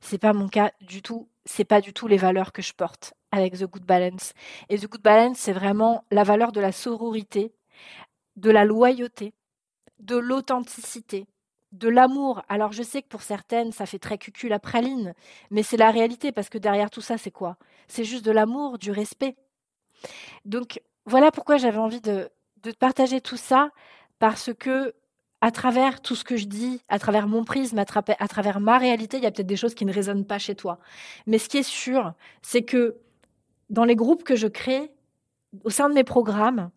C'est 0.00 0.18
pas 0.18 0.32
mon 0.32 0.48
cas 0.48 0.72
du 0.80 1.02
tout. 1.02 1.28
C'est 1.44 1.64
pas 1.64 1.80
du 1.80 1.92
tout 1.92 2.06
les 2.06 2.16
valeurs 2.16 2.52
que 2.52 2.62
je 2.62 2.72
porte 2.72 3.14
avec 3.32 3.54
The 3.58 3.64
Good 3.64 3.84
Balance. 3.84 4.32
Et 4.68 4.78
The 4.78 4.86
Good 4.88 5.02
Balance, 5.02 5.38
c'est 5.38 5.52
vraiment 5.52 6.04
la 6.10 6.22
valeur 6.22 6.52
de 6.52 6.60
la 6.60 6.70
sororité, 6.70 7.52
de 8.36 8.50
la 8.50 8.64
loyauté, 8.64 9.34
de 9.98 10.16
l'authenticité, 10.16 11.26
de 11.72 11.88
l'amour. 11.88 12.42
Alors 12.48 12.72
je 12.72 12.82
sais 12.82 13.02
que 13.02 13.08
pour 13.08 13.22
certaines, 13.22 13.72
ça 13.72 13.86
fait 13.86 13.98
très 13.98 14.18
cucul 14.18 14.50
la 14.50 14.58
praline, 14.58 15.14
mais 15.50 15.62
c'est 15.62 15.76
la 15.76 15.90
réalité 15.90 16.30
parce 16.30 16.48
que 16.48 16.58
derrière 16.58 16.90
tout 16.90 17.00
ça, 17.00 17.18
c'est 17.18 17.30
quoi? 17.30 17.56
C'est 17.88 18.04
juste 18.04 18.24
de 18.24 18.30
l'amour, 18.30 18.78
du 18.78 18.90
respect. 18.90 19.36
Donc 20.44 20.80
voilà 21.06 21.30
pourquoi 21.32 21.56
j'avais 21.56 21.78
envie 21.78 22.00
de, 22.00 22.30
de 22.62 22.72
partager 22.72 23.20
tout 23.20 23.36
ça 23.36 23.70
parce 24.18 24.52
que 24.54 24.94
à 25.42 25.50
travers 25.50 26.00
tout 26.00 26.14
ce 26.14 26.22
que 26.22 26.36
je 26.36 26.46
dis, 26.46 26.80
à 26.88 27.00
travers 27.00 27.26
mon 27.26 27.44
prisme, 27.44 27.76
à, 27.76 27.84
travers 27.84 28.60
ma 28.60 28.78
réalité, 28.78 29.16
il 29.16 29.24
y 29.24 29.26
a 29.26 29.32
peut-être 29.32 29.48
des 29.48 29.56
choses 29.56 29.74
qui 29.74 29.84
ne 29.84 29.92
résonnent 29.92 30.24
pas 30.24 30.38
chez 30.38 30.54
toi. 30.54 30.78
Mais 31.26 31.38
ce 31.38 31.48
qui 31.48 31.58
est 31.58 31.64
sûr, 31.64 32.14
c'est 32.42 32.62
que 32.62 32.96
dans 33.68 33.84
les 33.84 33.96
groupes 33.96 34.22
que 34.22 34.36
je 34.36 34.46
crée, 34.46 34.92
au 35.64 35.70
sein 35.70 35.88
de 35.88 35.94
mes 35.94 36.04
programmes, 36.04 36.70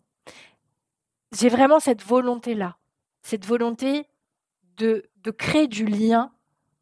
j'ai 1.32 1.48
vraiment 1.48 1.78
cette 1.78 2.02
volonté-là, 2.02 2.76
cette 3.22 3.46
volonté 3.46 4.08
de, 4.78 5.08
créer 5.38 5.68
du 5.68 5.86
lien 5.86 6.32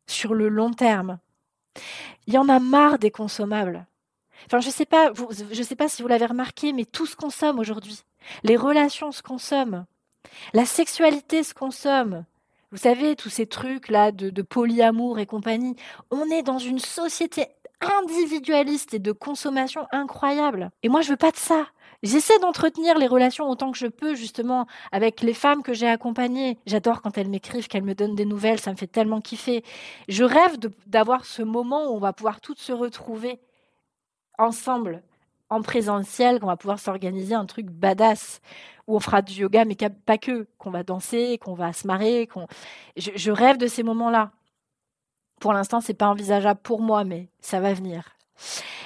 sur 0.06 0.32
le 0.32 0.48
long 0.48 0.72
terme. 0.72 1.18
Il 2.26 2.32
y 2.32 2.38
en 2.38 2.48
a 2.48 2.60
marre 2.60 2.98
des 2.98 3.10
consommables. 3.10 3.86
Enfin, 4.46 4.60
je 4.60 4.68
ne 4.68 4.72
sais, 4.72 4.86
pas, 4.86 5.12
sais 5.52 5.76
pas 5.76 5.88
si 5.88 6.00
vous 6.00 6.08
l'avez 6.08 6.26
remarqué, 6.26 6.72
mais 6.72 6.86
tout 6.86 7.06
se 7.06 7.14
consomme 7.14 7.58
aujourd'hui. 7.58 8.04
Les 8.42 8.56
relations 8.56 9.12
se 9.12 9.22
consomment. 9.22 9.84
La 10.52 10.66
sexualité 10.66 11.42
se 11.42 11.54
consomme. 11.54 12.24
Vous 12.70 12.78
savez, 12.78 13.14
tous 13.14 13.30
ces 13.30 13.46
trucs-là 13.46 14.10
de, 14.10 14.42
polyamour 14.42 15.18
et 15.18 15.26
compagnie. 15.26 15.76
On 16.10 16.28
est 16.30 16.42
dans 16.42 16.58
une 16.58 16.80
société 16.80 17.46
individualiste 17.80 18.94
et 18.94 18.98
de 18.98 19.12
consommation 19.12 19.86
incroyable. 19.92 20.70
Et 20.82 20.88
moi, 20.88 21.00
je 21.00 21.10
veux 21.10 21.16
pas 21.16 21.30
de 21.30 21.36
ça. 21.36 21.66
J'essaie 22.02 22.38
d'entretenir 22.40 22.98
les 22.98 23.06
relations 23.06 23.48
autant 23.48 23.70
que 23.70 23.78
je 23.78 23.86
peux, 23.86 24.14
justement, 24.14 24.66
avec 24.92 25.22
les 25.22 25.34
femmes 25.34 25.62
que 25.62 25.72
j'ai 25.72 25.88
accompagnées. 25.88 26.58
J'adore 26.66 27.00
quand 27.00 27.16
elles 27.16 27.28
m'écrivent, 27.28 27.68
qu'elles 27.68 27.84
me 27.84 27.94
donnent 27.94 28.16
des 28.16 28.26
nouvelles, 28.26 28.60
ça 28.60 28.72
me 28.72 28.76
fait 28.76 28.86
tellement 28.86 29.20
kiffer. 29.20 29.64
Je 30.08 30.24
rêve 30.24 30.58
d'avoir 30.86 31.24
ce 31.24 31.42
moment 31.42 31.86
où 31.86 31.94
on 31.94 32.00
va 32.00 32.12
pouvoir 32.12 32.40
toutes 32.40 32.58
se 32.58 32.72
retrouver 32.72 33.38
ensemble, 34.36 35.02
en 35.50 35.62
présentiel, 35.62 36.40
qu'on 36.40 36.46
va 36.46 36.56
pouvoir 36.56 36.78
s'organiser 36.78 37.34
un 37.34 37.46
truc 37.46 37.66
badass, 37.66 38.40
où 38.86 38.96
on 38.96 39.00
fera 39.00 39.22
du 39.22 39.34
yoga, 39.34 39.64
mais 39.64 39.76
pas 40.06 40.18
que, 40.18 40.46
qu'on 40.58 40.70
va 40.70 40.82
danser, 40.82 41.38
qu'on 41.38 41.54
va 41.54 41.72
se 41.72 41.86
marrer. 41.86 42.26
qu'on. 42.26 42.46
je 42.96 43.30
rêve 43.30 43.56
de 43.58 43.66
ces 43.66 43.82
moments-là. 43.82 44.32
Pour 45.40 45.52
l'instant, 45.52 45.80
c'est 45.80 45.94
pas 45.94 46.08
envisageable 46.08 46.60
pour 46.62 46.80
moi, 46.80 47.04
mais 47.04 47.28
ça 47.40 47.60
va 47.60 47.74
venir. 47.74 48.16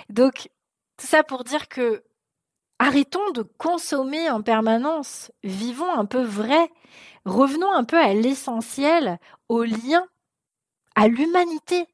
Donc, 0.09 0.51
tout 0.97 1.07
ça 1.07 1.23
pour 1.23 1.45
dire 1.45 1.69
que 1.69 2.03
arrêtons 2.79 3.31
de 3.31 3.43
consommer 3.43 4.31
en 4.31 4.43
permanence, 4.43 5.33
vivons 5.43 5.93
un 5.93 6.05
peu 6.05 6.23
vrai, 6.23 6.71
revenons 7.25 7.73
un 7.73 7.85
peu 7.85 7.99
à 7.99 8.15
l'essentiel, 8.15 9.19
au 9.49 9.63
lien, 9.65 10.05
à 10.95 11.09
l'humanité. 11.09 11.87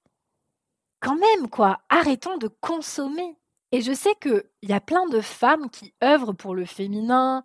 Quand 1.01 1.17
même, 1.17 1.51
quoi, 1.51 1.81
arrêtons 1.89 2.39
de 2.39 2.49
consommer. 2.49 3.37
Et 3.75 3.81
je 3.81 3.93
sais 3.93 4.15
qu'il 4.23 4.45
y 4.63 4.73
a 4.73 4.81
plein 4.81 5.09
de 5.09 5.21
femmes 5.21 5.69
qui 5.69 5.95
œuvrent 6.01 6.33
pour 6.33 6.55
le 6.55 6.65
féminin. 6.65 7.43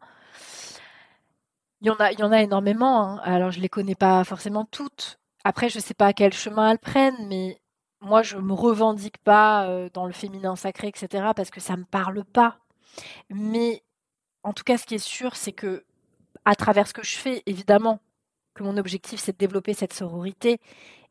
Il 1.82 1.88
y 1.88 1.90
en 1.90 1.96
a, 1.96 2.12
y 2.12 2.22
en 2.22 2.32
a 2.32 2.44
énormément. 2.44 3.02
Hein. 3.02 3.22
Alors, 3.24 3.50
je 3.50 3.58
ne 3.58 3.64
les 3.64 3.68
connais 3.70 3.96
pas 3.96 4.24
forcément 4.24 4.64
toutes. 4.64 5.20
Après, 5.44 5.70
je 5.70 5.80
ne 5.80 5.82
sais 5.82 5.96
pas 5.96 6.14
quel 6.14 6.32
chemin 6.32 6.70
elles 6.70 6.78
prennent, 6.78 7.28
mais 7.28 7.60
moi, 8.00 8.22
je 8.22 8.38
ne 8.38 8.42
me 8.42 8.54
revendique 8.54 9.18
pas 9.18 9.66
euh, 9.70 9.90
dans 9.92 10.06
le 10.06 10.14
féminin 10.14 10.56
sacré, 10.56 10.90
etc., 10.90 11.32
parce 11.36 11.50
que 11.50 11.60
ça 11.60 11.74
ne 11.74 11.80
me 11.80 11.86
parle 11.86 12.24
pas. 12.24 12.60
Mais 13.32 13.82
en 14.44 14.54
tout 14.54 14.64
cas, 14.64 14.78
ce 14.78 14.86
qui 14.86 14.94
est 14.94 15.00
sûr, 15.00 15.36
c'est 15.36 15.52
que 15.52 15.84
à 16.46 16.54
travers 16.54 16.88
ce 16.88 16.94
que 16.94 17.04
je 17.04 17.18
fais, 17.18 17.42
évidemment, 17.48 18.02
que 18.54 18.62
mon 18.62 18.78
objectif, 18.78 19.20
c'est 19.20 19.32
de 19.32 19.38
développer 19.40 19.74
cette 19.74 19.94
sororité 19.94 20.60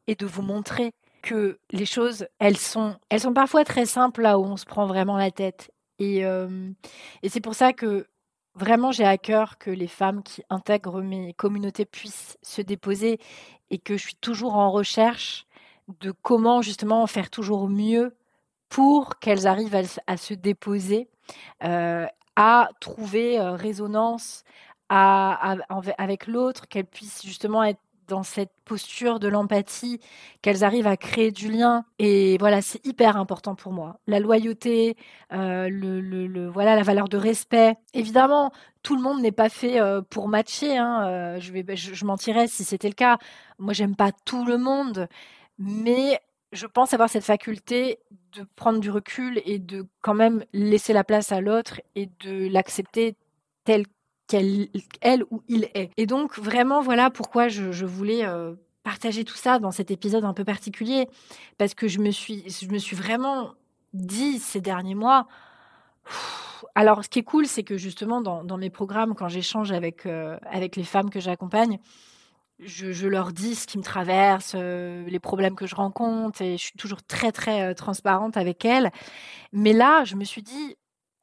et 0.07 0.15
de 0.15 0.27
vous 0.27 0.43
montrer 0.43 0.93
que 1.23 1.59
les 1.71 1.87
choses, 1.87 2.27
elles 2.39 2.57
sont, 2.57 2.97
elles 3.11 3.21
sont 3.21 3.35
parfois 3.35 3.65
très 3.65 3.87
simples 3.87 4.23
là 4.23 4.39
où 4.39 4.45
on 4.45 4.57
se 4.57 4.65
prend 4.65 4.87
vraiment 4.87 5.17
la 5.17 5.31
tête. 5.31 5.71
Et, 5.99 6.25
euh, 6.25 6.71
et 7.23 7.29
c'est 7.29 7.41
pour 7.41 7.55
ça 7.55 7.73
que 7.73 8.07
vraiment 8.55 8.93
j'ai 8.93 9.05
à 9.05 9.19
cœur 9.19 9.59
que 9.59 9.71
les 9.71 9.87
femmes 9.87 10.23
qui 10.23 10.43
intègrent 10.51 11.01
mes 11.01 11.33
communautés 11.35 11.85
puissent 11.85 12.37
se 12.43 12.63
déposer 12.63 13.19
et 13.71 13.79
que 13.79 13.97
je 13.97 14.03
suis 14.03 14.17
toujours 14.17 14.57
en 14.57 14.71
recherche 14.71 15.47
de 16.01 16.11
comment 16.11 16.63
justement 16.63 17.07
faire 17.07 17.31
toujours 17.31 17.69
mieux 17.69 18.17
pour 18.69 19.19
qu'elles 19.19 19.47
arrivent 19.47 19.81
à, 20.07 20.17
se 20.17 20.35
déposer, 20.35 21.09
euh, 21.65 22.07
à 22.37 22.69
trouver 22.81 23.41
euh, 23.41 23.53
résonance 23.53 24.45
avec 24.91 26.27
l'autre, 26.27 26.67
qu'elles 26.69 26.87
puissent 26.87 27.23
justement 27.25 27.63
être 27.63 27.81
dans 28.09 28.23
cette 28.23 28.51
posture 28.65 29.21
de 29.21 29.29
l'empathie, 29.29 30.01
qu'elles 30.43 30.65
arrivent 30.65 30.87
à 30.87 30.97
créer 30.97 31.31
du 31.31 31.51
lien. 31.51 31.85
Et 31.99 32.37
voilà, 32.39 32.61
c'est 32.63 32.85
hyper 32.85 33.17
important 33.17 33.55
pour 33.55 33.73
moi. 33.73 34.01
La 34.07 34.19
loyauté, 34.19 34.97
euh, 35.33 35.69
le, 35.71 36.49
voilà, 36.49 36.75
la 36.75 36.83
valeur 36.83 37.09
de 37.09 37.17
respect. 37.17 37.77
Évidemment, 37.95 38.51
tout 38.83 38.97
le 38.97 39.03
monde 39.03 39.21
n'est 39.21 39.33
pas 39.33 39.49
fait 39.49 39.81
euh, 39.81 40.03
pour 40.03 40.29
matcher. 40.29 40.77
Hein. 40.77 41.07
Euh, 41.07 41.41
je, 41.41 41.53
vais, 41.53 41.65
je, 41.77 42.05
mentirais 42.05 42.49
si 42.49 42.65
c'était 42.65 42.89
le 42.89 42.95
cas. 42.95 43.19
Moi, 43.59 43.73
j'aime 43.73 43.95
pas 43.95 44.11
tout 44.25 44.45
le 44.45 44.59
monde, 44.59 45.09
mais 45.59 46.21
je 46.53 46.67
pense 46.67 46.95
avoir 46.95 47.11
cette 47.11 47.25
faculté 47.25 47.99
de 48.33 48.47
prendre 48.57 48.81
du 48.81 48.91
recul 48.91 49.43
et 49.45 49.59
de 49.59 49.87
quand 50.01 50.15
même 50.15 50.45
laisser 50.53 50.93
la 50.93 51.05
place 51.05 51.31
à 51.33 51.41
l'autre 51.41 51.81
et 51.95 52.09
de 52.21 52.49
l'accepter 52.49 53.17
tel 53.65 53.85
qu'elle 54.29 54.69
elle 55.01 55.25
ou 55.31 55.43
il 55.49 55.65
est. 55.75 55.91
Et 55.97 56.07
donc 56.07 56.39
vraiment 56.39 56.81
voilà 56.81 57.11
pourquoi 57.11 57.49
je, 57.49 57.85
voulais 57.85 58.25
euh, 58.25 58.55
partager 58.85 59.25
tout 59.25 59.37
ça 59.37 59.59
dans 59.59 59.73
cet 59.73 59.91
épisode 59.91 60.25
un 60.25 60.35
peu 60.35 60.45
particulier 60.45 61.09
parce 61.57 61.75
que 61.75 61.89
je 61.89 61.99
me 61.99 62.11
suis 62.11 62.45
je 62.49 62.69
me 62.69 62.79
suis 62.79 62.97
vraiment 62.97 63.55
dit 63.93 64.39
ces 64.39 64.61
derniers 64.61 64.95
mois 64.95 65.27
alors, 66.75 67.05
ce 67.05 67.09
qui 67.09 67.21
est 67.21 67.25
cool, 67.25 67.47
c'est 67.47 67.63
que 67.63 67.77
justement, 67.77 68.21
dans, 68.21 68.59
mes 68.59 68.71
programmes, 68.71 69.15
quand 69.15 69.29
j'échange 69.29 69.73
avec, 69.73 70.07
euh, 70.07 70.39
avec 70.51 70.77
les 70.77 70.85
femmes 70.85 71.11
que 71.11 71.21
j'accompagne, 71.21 71.79
je, 72.61 73.07
leur 73.07 73.33
dis 73.33 73.55
ce 73.55 73.67
qui 73.67 73.79
me 73.79 73.83
traverse, 73.85 74.53
euh, 74.57 75.05
les 75.09 75.21
problèmes 75.21 75.55
que 75.55 75.67
je 75.67 75.77
rencontre, 75.77 76.43
et 76.43 76.57
je 76.57 76.63
suis 76.63 76.79
toujours 76.79 77.03
très, 77.03 77.31
très 77.33 77.75
transparente 77.75 78.37
avec 78.37 78.65
elles. 78.65 78.91
Mais 79.53 79.73
là, 79.73 80.05
je 80.05 80.17
me 80.17 80.25
suis 80.25 80.43
dit, 80.43 80.77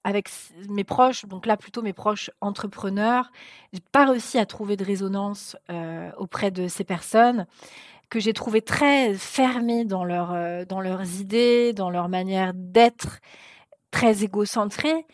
avec 0.05 0.29
mes 0.69 0.83
proches, 0.83 1.25
donc 1.25 1.47
là 1.47 1.57
plutôt 1.57 1.81
mes 1.81 1.91
proches 1.91 2.29
entrepreneurs, 2.39 3.31
j'ai 3.73 3.81
pas 3.91 4.05
réussi 4.05 4.37
à 4.37 4.45
trouver 4.45 4.77
de 4.77 4.85
résonance 4.85 5.57
euh, 5.71 6.11
auprès 6.17 6.51
de 6.51 6.67
ces 6.67 6.83
personnes. 6.85 7.47
que 8.09 8.19
j'ai 8.19 8.33
trouvé 8.33 8.61
très 8.61 9.15
fermés 9.15 9.83
dans, 9.83 10.05
euh, 10.07 10.63
dans 10.63 10.79
leurs 10.79 11.19
idées, 11.19 11.73
dans 11.73 11.89
leur 11.89 12.07
manière 12.07 12.53
d'être, 12.53 13.19
très 13.89 14.23
égocentrés. 14.23 15.07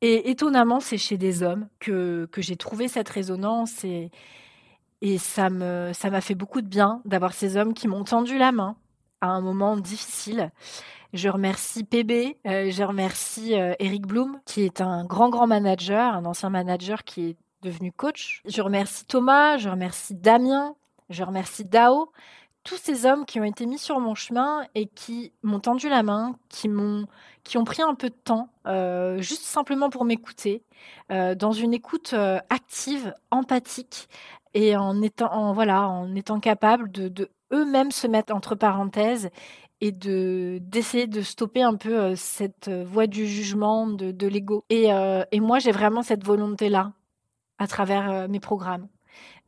Et 0.00 0.30
étonnamment, 0.30 0.80
c'est 0.80 0.96
chez 0.96 1.18
des 1.18 1.42
hommes 1.42 1.68
que, 1.78 2.26
que 2.32 2.40
j'ai 2.40 2.56
trouvé 2.56 2.88
cette 2.88 3.10
résonance 3.10 3.84
et, 3.84 4.10
et 5.02 5.18
ça 5.18 5.50
me 5.50 5.92
ça 5.92 6.08
m'a 6.10 6.22
fait 6.22 6.34
beaucoup 6.34 6.62
de 6.62 6.66
bien 6.66 7.02
d'avoir 7.04 7.34
ces 7.34 7.58
hommes 7.58 7.74
qui 7.74 7.88
m'ont 7.88 8.04
tendu 8.04 8.38
la 8.38 8.52
main 8.52 8.76
à 9.20 9.28
un 9.28 9.40
moment 9.40 9.76
difficile. 9.76 10.50
Je 11.12 11.28
remercie 11.28 11.82
PB, 11.82 12.38
euh, 12.46 12.70
je 12.70 12.84
remercie 12.84 13.58
euh, 13.58 13.74
Eric 13.80 14.06
Bloom, 14.06 14.40
qui 14.46 14.62
est 14.62 14.80
un 14.80 15.04
grand, 15.04 15.28
grand 15.28 15.48
manager, 15.48 16.14
un 16.14 16.24
ancien 16.24 16.50
manager 16.50 17.02
qui 17.02 17.30
est 17.30 17.36
devenu 17.62 17.90
coach. 17.90 18.42
Je 18.46 18.62
remercie 18.62 19.04
Thomas, 19.06 19.58
je 19.58 19.68
remercie 19.68 20.14
Damien, 20.14 20.76
je 21.08 21.24
remercie 21.24 21.64
Dao, 21.64 22.12
tous 22.62 22.76
ces 22.76 23.06
hommes 23.06 23.26
qui 23.26 23.40
ont 23.40 23.44
été 23.44 23.66
mis 23.66 23.78
sur 23.78 23.98
mon 23.98 24.14
chemin 24.14 24.64
et 24.76 24.86
qui 24.86 25.32
m'ont 25.42 25.58
tendu 25.58 25.88
la 25.88 26.04
main, 26.04 26.36
qui 26.48 26.68
m'ont, 26.68 27.06
qui 27.42 27.58
ont 27.58 27.64
pris 27.64 27.82
un 27.82 27.96
peu 27.96 28.10
de 28.10 28.14
temps, 28.14 28.48
euh, 28.68 29.20
juste 29.20 29.42
simplement 29.42 29.90
pour 29.90 30.04
m'écouter, 30.04 30.62
dans 31.10 31.52
une 31.52 31.74
écoute 31.74 32.14
active, 32.48 33.12
empathique, 33.30 34.08
et 34.54 34.76
en 34.76 35.02
étant, 35.02 35.32
en, 35.32 35.52
voilà, 35.52 35.88
en 35.88 36.14
étant 36.14 36.40
capable 36.40 36.90
de 36.90 37.30
eux-mêmes 37.52 37.90
se 37.90 38.06
mettre 38.06 38.34
entre 38.34 38.54
parenthèses 38.54 39.30
et 39.80 39.92
de 39.92 40.58
d'essayer 40.62 41.06
de 41.06 41.22
stopper 41.22 41.62
un 41.62 41.74
peu 41.76 41.98
euh, 41.98 42.14
cette 42.16 42.68
euh, 42.68 42.84
voie 42.84 43.06
du 43.06 43.26
jugement, 43.26 43.86
de, 43.86 44.26
l'ego. 44.26 44.64
Et, 44.68 44.92
euh, 44.92 45.24
et, 45.32 45.40
moi, 45.40 45.58
j'ai 45.58 45.72
vraiment 45.72 46.02
cette 46.02 46.24
volonté-là 46.24 46.92
à 47.58 47.66
travers 47.66 48.28
mes 48.28 48.40
programmes, 48.40 48.88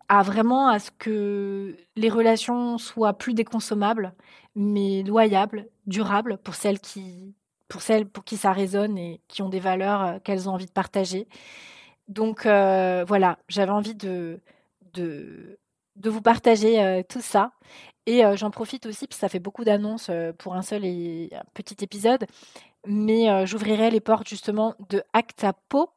à 0.08 0.22
vraiment 0.22 0.68
à 0.68 0.78
ce 0.78 0.90
que 0.90 1.76
les 1.96 2.10
relations 2.10 2.78
soient 2.78 3.14
plus 3.14 3.34
déconsommables, 3.34 4.14
mais 4.54 5.02
loyables, 5.02 5.68
durables 5.86 6.38
pour 6.38 6.54
celles 6.54 6.80
qui 6.80 7.34
pour 7.68 7.80
celles 7.82 8.06
pour 8.06 8.24
qui 8.24 8.36
ça 8.36 8.52
résonne 8.52 8.98
et 8.98 9.22
qui 9.28 9.40
ont 9.42 9.48
des 9.48 9.60
valeurs 9.60 10.22
qu'elles 10.24 10.48
ont 10.48 10.52
envie 10.52 10.66
de 10.66 10.72
partager. 10.72 11.26
Donc 12.08 12.42
voilà, 12.44 13.38
j'avais 13.48 13.72
envie 13.72 13.94
de 13.94 14.40
de 15.96 16.10
vous 16.10 16.22
partager 16.22 17.02
tout 17.08 17.20
ça. 17.20 17.52
Et 18.06 18.22
j'en 18.36 18.50
profite 18.50 18.86
aussi, 18.86 19.06
parce 19.06 19.20
ça 19.20 19.28
fait 19.28 19.38
beaucoup 19.38 19.64
d'annonces 19.64 20.10
pour 20.38 20.54
un 20.54 20.62
seul 20.62 20.84
et 20.84 21.30
petit 21.54 21.76
épisode, 21.84 22.26
mais 22.86 23.46
j'ouvrirai 23.46 23.90
les 23.90 24.00
portes 24.00 24.28
justement 24.28 24.74
de 24.88 25.02
Actapo, 25.12 25.90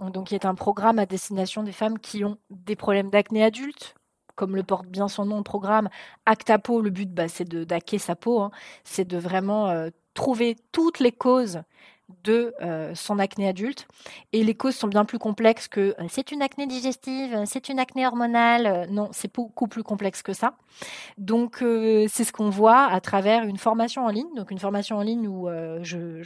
donc 0.00 0.28
qui 0.28 0.34
est 0.34 0.46
un 0.46 0.56
programme 0.56 0.98
à 0.98 1.06
destination 1.06 1.62
des 1.62 1.72
femmes 1.72 1.98
qui 1.98 2.24
ont 2.24 2.38
des 2.50 2.74
problèmes 2.74 3.10
d'acné 3.10 3.44
adulte, 3.44 3.94
comme 4.34 4.56
le 4.56 4.64
porte 4.64 4.86
bien 4.86 5.06
son 5.06 5.26
nom, 5.26 5.36
le 5.36 5.44
programme. 5.44 5.88
Actapo, 6.26 6.80
le 6.80 6.90
but, 6.90 7.12
bah, 7.12 7.28
c'est 7.28 7.48
d'acquer 7.48 7.98
sa 7.98 8.16
peau, 8.16 8.40
hein. 8.40 8.50
c'est 8.82 9.06
de 9.06 9.16
vraiment 9.16 9.88
trouver 10.14 10.56
toutes 10.72 10.98
les 10.98 11.12
causes 11.12 11.62
de 12.22 12.54
euh, 12.60 12.94
son 12.94 13.18
acné 13.18 13.48
adulte. 13.48 13.86
Et 14.32 14.44
les 14.44 14.54
causes 14.54 14.76
sont 14.76 14.88
bien 14.88 15.04
plus 15.04 15.18
complexes 15.18 15.68
que 15.68 15.94
euh, 15.98 16.06
c'est 16.08 16.32
une 16.32 16.42
acné 16.42 16.66
digestive, 16.66 17.34
euh, 17.34 17.44
c'est 17.46 17.68
une 17.68 17.78
acné 17.78 18.06
hormonale. 18.06 18.88
non, 18.90 19.08
c'est 19.12 19.32
beaucoup 19.32 19.68
plus 19.68 19.82
complexe 19.82 20.22
que 20.22 20.32
ça. 20.32 20.54
Donc, 21.18 21.58
c'est 21.60 22.24
ce 22.24 22.32
qu'on 22.32 22.50
voit 22.50 22.84
à 22.86 23.00
travers 23.00 23.44
une 23.44 23.58
formation 23.58 24.04
en 24.04 24.08
ligne. 24.08 24.34
Donc, 24.34 24.50
une 24.50 24.58
formation 24.58 24.96
en 24.96 25.02
ligne 25.02 25.28
où 25.28 25.48
je, 25.82 26.22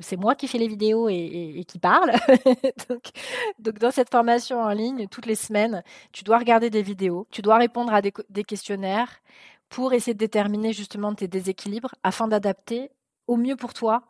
c'est 0.00 0.16
moi 0.16 0.34
qui 0.34 0.48
fais 0.48 0.58
les 0.58 0.68
vidéos 0.68 1.08
et, 1.08 1.64
qui 1.68 1.78
parle. 1.78 2.12
donc, 3.58 3.78
dans 3.78 3.90
cette 3.90 4.10
formation 4.10 4.60
en 4.60 4.70
ligne, 4.70 5.06
toutes 5.08 5.26
les 5.26 5.34
semaines, 5.34 5.82
tu 6.12 6.24
dois 6.24 6.38
regarder 6.38 6.70
des 6.70 6.82
vidéos, 6.82 7.26
tu 7.30 7.42
dois 7.42 7.58
répondre 7.58 7.92
à 7.92 8.00
des 8.00 8.44
questionnaires 8.44 9.20
pour 9.68 9.92
essayer 9.92 10.14
de 10.14 10.18
déterminer 10.18 10.72
justement 10.72 11.14
tes 11.14 11.28
déséquilibres 11.28 11.94
afin 12.02 12.28
d'adapter 12.28 12.90
au 13.26 13.36
mieux 13.36 13.56
pour 13.56 13.74
toi 13.74 14.02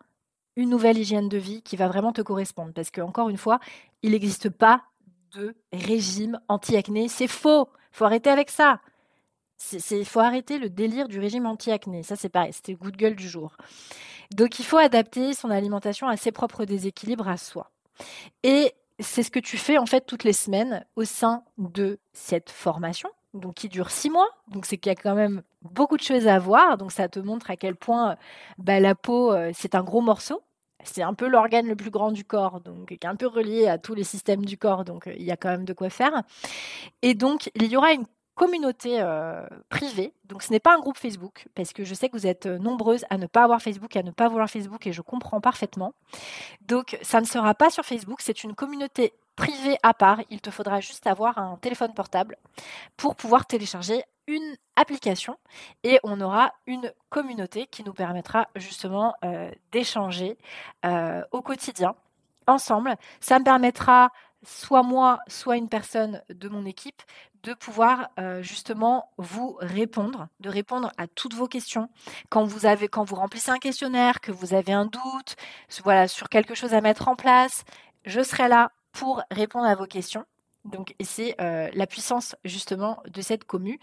une 0.57 0.71
nouvelle 0.71 0.99
hygiène 0.99 1.29
de 1.29 1.39
vie 1.39 1.63
qui 1.63 1.77
va 1.77 1.89
vraiment 1.89 2.13
te 2.13 2.23
correspondre. 2.23 2.73
Parce 2.73 2.91
que, 2.91 3.01
encore 3.01 3.29
une 3.29 3.37
fois, 3.37 3.59
il 4.03 4.13
n'existe 4.13 4.51
pas 4.51 4.83
de 5.35 5.55
régime 5.73 6.39
anti-acné. 6.49 7.09
C'est 7.09 7.29
faux. 7.29 7.69
Il 7.93 7.97
faut 7.97 8.05
arrêter 8.05 8.31
avec 8.31 8.51
ça. 8.51 8.81
Il 9.91 10.05
faut 10.05 10.21
arrêter 10.21 10.59
le 10.59 10.69
délire 10.69 11.09
du 11.09 11.21
régime 11.21 11.47
anti-acné. 11.47 12.03
Ça, 12.03 12.17
c'est 12.17 12.29
pareil. 12.29 12.53
C'était 12.53 12.73
le 12.73 12.79
coup 12.79 12.91
de 12.91 12.97
gueule 12.97 13.17
du 13.17 13.29
jour. 13.29 13.57
Donc, 14.33 14.59
il 14.59 14.65
faut 14.65 14.79
adapter 14.79 15.35
son 15.35 15.51
alimentation 15.51 16.09
à 16.09 16.17
ses 16.17 16.33
propres 16.33 16.65
déséquilibres 16.65 17.29
à 17.29 17.37
soi. 17.37 17.71
Et 18.43 18.73
c'est 18.99 19.23
ce 19.23 19.31
que 19.31 19.41
tu 19.41 19.57
fais 19.57 19.79
en 19.79 19.87
fait 19.87 20.07
toutes 20.07 20.25
les 20.25 20.33
semaines 20.33 20.85
au 20.97 21.05
sein 21.05 21.45
de 21.59 21.99
cette 22.13 22.51
formation, 22.51 23.09
donc 23.35 23.55
qui 23.55 23.69
dure 23.69 23.91
six 23.91 24.11
mois. 24.11 24.29
Donc 24.49 24.67
c'est 24.67 24.77
qu'il 24.79 24.91
y 24.91 24.93
a 24.95 24.97
quand 25.01 25.15
même 25.15 25.43
beaucoup 25.63 25.97
de 25.97 26.03
choses 26.03 26.27
à 26.27 26.39
voir. 26.39 26.79
Donc 26.79 26.93
ça 26.93 27.09
te 27.09 27.19
montre 27.19 27.51
à 27.51 27.57
quel 27.57 27.77
point 27.77 28.17
bah, 28.59 28.81
la 28.81 28.95
peau, 28.95 29.33
euh, 29.33 29.51
c'est 29.55 29.75
un 29.75 29.83
gros 29.83 30.01
morceau. 30.01 30.43
C'est 30.85 31.03
un 31.03 31.15
peu 31.15 31.29
l'organe 31.29 31.69
le 31.69 31.77
plus 31.77 31.91
grand 31.91 32.11
du 32.11 32.25
corps, 32.25 32.61
donc 32.61 32.89
qui 32.89 32.95
est 32.95 33.07
un 33.07 33.15
peu 33.15 33.29
relié 33.29 33.69
à 33.69 33.79
tous 33.79 33.95
les 33.95 34.03
systèmes 34.03 34.45
du 34.45 34.59
corps. 34.59 34.85
Donc 34.85 35.09
il 35.17 35.23
y 35.23 35.31
a 35.31 35.37
quand 35.37 35.51
même 35.51 35.65
de 35.65 35.73
quoi 35.73 35.91
faire. 35.91 36.23
Et 37.03 37.15
donc 37.15 37.51
il 37.55 37.67
y 37.67 37.77
aura 37.77 37.93
une 37.93 38.07
communauté 38.35 39.01
euh, 39.01 39.47
privée. 39.69 40.13
Donc 40.25 40.43
ce 40.43 40.51
n'est 40.51 40.61
pas 40.61 40.75
un 40.75 40.81
groupe 40.81 40.99
Facebook, 40.99 41.47
parce 41.55 41.73
que 41.73 41.85
je 41.85 41.95
sais 41.95 42.09
que 42.09 42.17
vous 42.17 42.27
êtes 42.27 42.47
nombreuses 42.47 43.05
à 43.11 43.19
ne 43.19 43.27
pas 43.27 43.45
avoir 43.45 43.61
Facebook, 43.61 43.95
à 43.97 44.03
ne 44.03 44.11
pas 44.11 44.29
vouloir 44.29 44.49
Facebook, 44.49 44.87
et 44.87 44.93
je 44.93 45.03
comprends 45.03 45.41
parfaitement. 45.41 45.95
Donc 46.63 46.99
ça 47.03 47.21
ne 47.21 47.27
sera 47.27 47.55
pas 47.55 47.71
sur 47.71 47.85
Facebook, 47.85 48.21
c'est 48.23 48.45
une 48.45 48.55
communauté 48.55 49.13
privée 49.37 49.77
à 49.83 49.95
part. 49.95 50.21
Il 50.31 50.41
te 50.41 50.51
faudra 50.51 50.81
juste 50.81 51.07
avoir 51.07 51.39
un 51.39 51.57
téléphone 51.57 51.95
portable 51.95 52.37
pour 52.97 53.17
pouvoir 53.17 53.47
télécharger 53.47 54.03
une 54.27 54.57
application 54.77 55.37
et 55.83 55.99
on 56.05 56.21
aura 56.21 56.53
une 56.67 56.93
communauté 57.11 57.67
qui 57.67 57.83
nous 57.85 57.93
permettra 57.93 58.49
justement 58.55 59.15
euh, 59.25 59.51
d'échanger 59.73 60.39
euh, 60.85 61.23
au 61.33 61.43
quotidien 61.43 61.95
ensemble. 62.47 62.95
Ça 63.21 63.39
me 63.39 63.45
permettra 63.45 64.11
soit 64.45 64.83
moi, 64.83 65.21
soit 65.29 65.57
une 65.57 65.69
personne 65.69 66.23
de 66.29 66.49
mon 66.49 66.65
équipe, 66.67 67.03
de 67.43 67.55
pouvoir 67.55 68.11
euh, 68.19 68.43
justement 68.43 69.11
vous 69.19 69.57
répondre, 69.61 70.29
de 70.41 70.49
répondre 70.49 70.93
à 70.97 71.07
toutes 71.07 71.35
vos 71.35 71.49
questions. 71.49 71.89
Quand 72.29 72.45
vous 72.45 72.67
avez, 72.67 72.89
quand 72.89 73.05
vous 73.05 73.17
remplissez 73.17 73.51
un 73.51 73.59
questionnaire, 73.59 74.21
que 74.21 74.33
vous 74.33 74.55
avez 74.55 74.73
un 74.73 74.87
doute, 74.87 75.37
voilà, 75.83 76.09
sur 76.09 76.29
quelque 76.29 76.55
chose 76.55 76.75
à 76.75 76.81
mettre 76.81 77.09
en 77.09 77.17
place, 77.17 77.65
je 78.05 78.23
serai 78.23 78.49
là 78.49 78.73
pour 78.93 79.23
répondre 79.31 79.67
à 79.67 79.75
vos 79.75 79.87
questions. 79.87 80.25
Donc, 80.65 80.95
c'est 81.01 81.35
euh, 81.41 81.69
la 81.75 81.87
puissance 81.89 82.37
justement 82.45 83.03
de 83.09 83.21
cette 83.21 83.45
commu. 83.45 83.81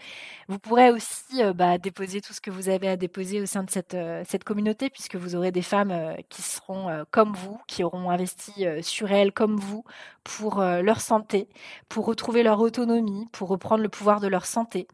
Vous 0.48 0.58
pourrez 0.58 0.90
aussi 0.90 1.42
euh, 1.42 1.52
bah, 1.52 1.76
déposer 1.76 2.22
tout 2.22 2.32
ce 2.32 2.40
que 2.40 2.50
vous 2.50 2.70
avez 2.70 2.88
à 2.88 2.96
déposer 2.96 3.42
au 3.42 3.46
sein 3.46 3.64
de 3.64 3.70
cette, 3.70 3.92
euh, 3.92 4.22
cette 4.26 4.44
communauté, 4.44 4.88
puisque 4.88 5.16
vous 5.16 5.36
aurez 5.36 5.52
des 5.52 5.62
femmes 5.62 6.16
qui 6.30 6.40
seront 6.42 7.04
comme 7.10 7.34
vous, 7.34 7.60
qui 7.66 7.84
auront 7.84 8.10
investi 8.10 8.64
sur 8.82 9.12
elles 9.12 9.32
comme 9.32 9.56
vous 9.56 9.84
pour 10.24 10.60
leur 10.62 11.00
santé, 11.00 11.48
pour 11.88 12.06
retrouver 12.06 12.42
leur 12.42 12.60
autonomie, 12.60 13.26
pour 13.32 13.48
reprendre 13.48 13.82
le 13.82 13.88
pouvoir 13.88 14.20
de 14.20 14.28
leur 14.28 14.46
santé. 14.46 14.88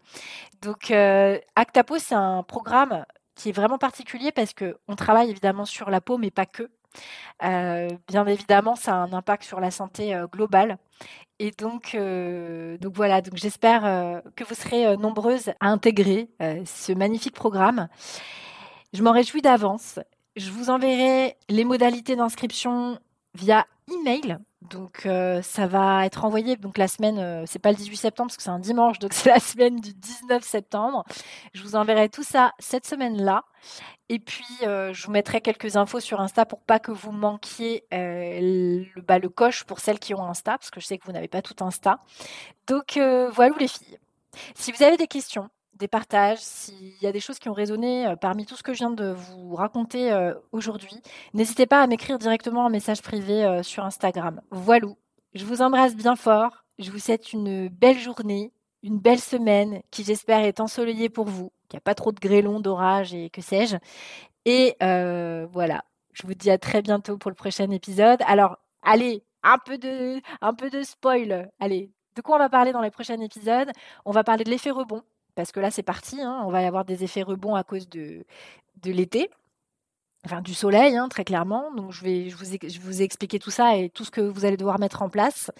Donc, 0.62 0.90
Actapo, 0.90 1.98
c'est 1.98 2.14
un 2.14 2.42
programme 2.42 3.04
qui 3.34 3.50
est 3.50 3.52
vraiment 3.52 3.78
particulier 3.78 4.32
parce 4.32 4.54
qu'on 4.54 4.96
travaille 4.96 5.30
évidemment 5.30 5.66
sur 5.66 5.90
la 5.90 6.00
peau, 6.00 6.18
mais 6.18 6.30
pas 6.30 6.46
que. 6.46 6.70
Euh, 7.44 7.88
bien 8.08 8.26
évidemment, 8.26 8.76
ça 8.76 8.92
a 8.92 8.96
un 8.96 9.12
impact 9.12 9.44
sur 9.44 9.60
la 9.60 9.70
santé 9.70 10.14
euh, 10.14 10.26
globale. 10.26 10.78
Et 11.38 11.50
donc, 11.50 11.94
euh, 11.94 12.78
donc 12.78 12.94
voilà, 12.94 13.20
donc 13.20 13.36
j'espère 13.36 13.82
que 14.36 14.44
vous 14.44 14.54
serez 14.54 14.96
nombreuses 14.96 15.50
à 15.60 15.68
intégrer 15.68 16.30
ce 16.40 16.92
magnifique 16.92 17.34
programme. 17.34 17.88
Je 18.94 19.02
m'en 19.02 19.12
réjouis 19.12 19.42
d'avance. 19.42 19.98
Je 20.36 20.50
vous 20.50 20.70
enverrai 20.70 21.36
les 21.50 21.64
modalités 21.64 22.16
d'inscription 22.16 22.98
via 23.36 23.66
email. 23.90 24.38
Donc 24.62 25.06
ça 25.42 25.66
va 25.68 26.06
être 26.06 26.24
envoyé 26.24 26.56
donc 26.56 26.76
la 26.76 26.88
semaine, 26.88 27.46
c'est 27.46 27.60
pas 27.60 27.70
le 27.70 27.76
18 27.76 27.96
septembre 27.96 28.28
parce 28.28 28.36
que 28.36 28.42
c'est 28.42 28.50
un 28.50 28.58
dimanche, 28.58 28.98
donc 28.98 29.12
c'est 29.14 29.28
la 29.28 29.38
semaine 29.38 29.76
du 29.76 29.94
19 29.94 30.42
septembre. 30.42 31.04
Je 31.54 31.62
vous 31.62 31.76
enverrai 31.76 32.08
tout 32.08 32.24
ça 32.24 32.52
cette 32.58 32.86
semaine-là. 32.86 33.44
Et 34.08 34.20
puis, 34.20 34.44
euh, 34.62 34.92
je 34.92 35.04
vous 35.06 35.12
mettrai 35.12 35.40
quelques 35.40 35.76
infos 35.76 35.98
sur 35.98 36.20
Insta 36.20 36.46
pour 36.46 36.60
pas 36.60 36.78
que 36.78 36.92
vous 36.92 37.10
manquiez 37.10 37.84
euh, 37.92 38.84
le, 38.94 39.02
bah, 39.02 39.18
le 39.18 39.28
coche 39.28 39.64
pour 39.64 39.80
celles 39.80 39.98
qui 39.98 40.14
ont 40.14 40.24
Insta, 40.24 40.52
parce 40.58 40.70
que 40.70 40.80
je 40.80 40.86
sais 40.86 40.96
que 40.98 41.04
vous 41.04 41.12
n'avez 41.12 41.28
pas 41.28 41.42
tout 41.42 41.56
Insta. 41.60 41.98
Donc, 42.68 42.96
euh, 42.96 43.28
voilà 43.30 43.54
les 43.58 43.68
filles. 43.68 43.98
Si 44.54 44.70
vous 44.70 44.82
avez 44.82 44.96
des 44.96 45.08
questions, 45.08 45.48
des 45.78 45.88
partages, 45.88 46.38
s'il 46.38 47.00
y 47.02 47.06
a 47.06 47.12
des 47.12 47.20
choses 47.20 47.38
qui 47.38 47.48
ont 47.48 47.54
résonné 47.54 48.14
parmi 48.20 48.46
tout 48.46 48.56
ce 48.56 48.62
que 48.62 48.72
je 48.72 48.78
viens 48.78 48.90
de 48.90 49.12
vous 49.12 49.54
raconter 49.54 50.10
aujourd'hui, 50.52 51.00
n'hésitez 51.34 51.66
pas 51.66 51.82
à 51.82 51.86
m'écrire 51.86 52.18
directement 52.18 52.64
en 52.64 52.70
message 52.70 53.02
privé 53.02 53.60
sur 53.62 53.84
Instagram. 53.84 54.40
Voilà. 54.50 54.88
Je 55.34 55.44
vous 55.44 55.60
embrasse 55.62 55.94
bien 55.94 56.16
fort. 56.16 56.64
Je 56.78 56.90
vous 56.90 56.98
souhaite 56.98 57.32
une 57.32 57.68
belle 57.68 57.98
journée, 57.98 58.52
une 58.82 58.98
belle 58.98 59.20
semaine 59.20 59.82
qui 59.90 60.02
j'espère 60.04 60.40
est 60.40 60.60
ensoleillée 60.60 61.08
pour 61.08 61.26
vous 61.26 61.50
qu'il 61.68 61.76
n'y 61.76 61.78
a 61.78 61.80
pas 61.82 61.94
trop 61.94 62.12
de 62.12 62.20
grêlons, 62.20 62.60
d'orage 62.60 63.14
et 63.14 63.30
que 63.30 63.40
sais-je. 63.40 63.76
Et 64.44 64.76
euh, 64.82 65.46
voilà, 65.50 65.84
je 66.12 66.26
vous 66.26 66.34
dis 66.34 66.50
à 66.50 66.58
très 66.58 66.82
bientôt 66.82 67.18
pour 67.18 67.30
le 67.30 67.34
prochain 67.34 67.70
épisode. 67.70 68.20
Alors, 68.26 68.58
allez, 68.82 69.24
un 69.42 69.58
peu 69.58 69.78
de, 69.78 70.20
un 70.40 70.54
peu 70.54 70.70
de 70.70 70.82
spoil. 70.82 71.50
Allez, 71.60 71.90
de 72.14 72.22
quoi 72.22 72.36
on 72.36 72.38
va 72.38 72.48
parler 72.48 72.72
dans 72.72 72.80
les 72.80 72.90
prochains 72.90 73.20
épisodes? 73.20 73.70
On 74.04 74.12
va 74.12 74.24
parler 74.24 74.44
de 74.44 74.50
l'effet 74.50 74.70
rebond 74.70 75.02
parce 75.36 75.52
que 75.52 75.60
là 75.60 75.70
c'est 75.70 75.84
parti, 75.84 76.20
hein, 76.20 76.42
on 76.44 76.50
va 76.50 76.66
avoir 76.66 76.84
des 76.84 77.04
effets 77.04 77.22
rebonds 77.22 77.54
à 77.54 77.62
cause 77.62 77.88
de, 77.88 78.24
de 78.82 78.90
l'été 78.90 79.30
enfin 80.26 80.42
du 80.42 80.54
soleil, 80.54 80.96
hein, 80.96 81.08
très 81.08 81.24
clairement. 81.24 81.72
Donc 81.74 81.92
je 81.92 82.04
vais, 82.04 82.28
vous 82.28 83.00
ai 83.00 83.04
expliqué 83.04 83.38
tout 83.38 83.50
ça 83.50 83.76
et 83.76 83.88
tout 83.88 84.04
ce 84.04 84.10
que 84.10 84.20
vous 84.20 84.44
allez 84.44 84.56
devoir 84.56 84.78
mettre 84.78 85.02
en 85.02 85.08
place. 85.08 85.50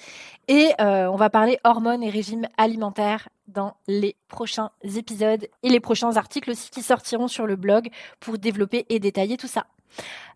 Et 0.49 0.73
euh, 0.81 1.07
on 1.07 1.17
va 1.17 1.31
parler 1.31 1.59
hormones 1.65 2.03
et 2.03 2.11
régime 2.11 2.47
alimentaire 2.59 3.29
dans 3.49 3.77
les 3.87 4.17
prochains 4.29 4.71
épisodes 4.83 5.47
et 5.63 5.69
les 5.69 5.81
prochains 5.81 6.17
articles 6.17 6.51
aussi 6.51 6.71
qui 6.71 6.83
sortiront 6.83 7.29
sur 7.29 7.47
le 7.47 7.57
blog 7.57 7.89
pour 8.21 8.39
développer 8.39 8.85
et 8.89 8.99
détailler 8.99 9.37
tout 9.37 9.47
ça. 9.47 9.67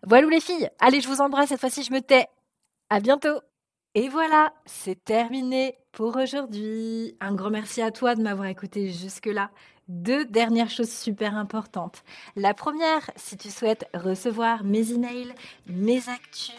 Voilà 0.03 0.27
les 0.27 0.39
filles. 0.39 0.69
Allez, 0.79 1.01
je 1.01 1.07
vous 1.07 1.21
embrasse. 1.21 1.49
Cette 1.49 1.59
fois-ci, 1.59 1.83
je 1.83 1.91
me 1.91 2.01
tais. 2.01 2.27
À 2.89 2.99
bientôt. 2.99 3.39
Et 3.93 4.07
voilà, 4.07 4.53
c'est 4.65 5.03
terminé 5.03 5.75
pour 5.91 6.15
aujourd'hui. 6.15 7.17
Un 7.19 7.35
grand 7.35 7.49
merci 7.49 7.81
à 7.81 7.91
toi 7.91 8.15
de 8.15 8.21
m'avoir 8.21 8.47
écouté 8.47 8.89
jusque-là 8.89 9.51
deux 9.89 10.23
dernières 10.23 10.69
choses 10.69 10.89
super 10.91 11.35
importantes. 11.35 12.03
La 12.37 12.53
première, 12.53 13.11
si 13.17 13.35
tu 13.35 13.49
souhaites 13.49 13.85
recevoir 13.93 14.63
mes 14.63 14.93
emails, 14.93 15.33
mes 15.67 16.07
actus, 16.07 16.55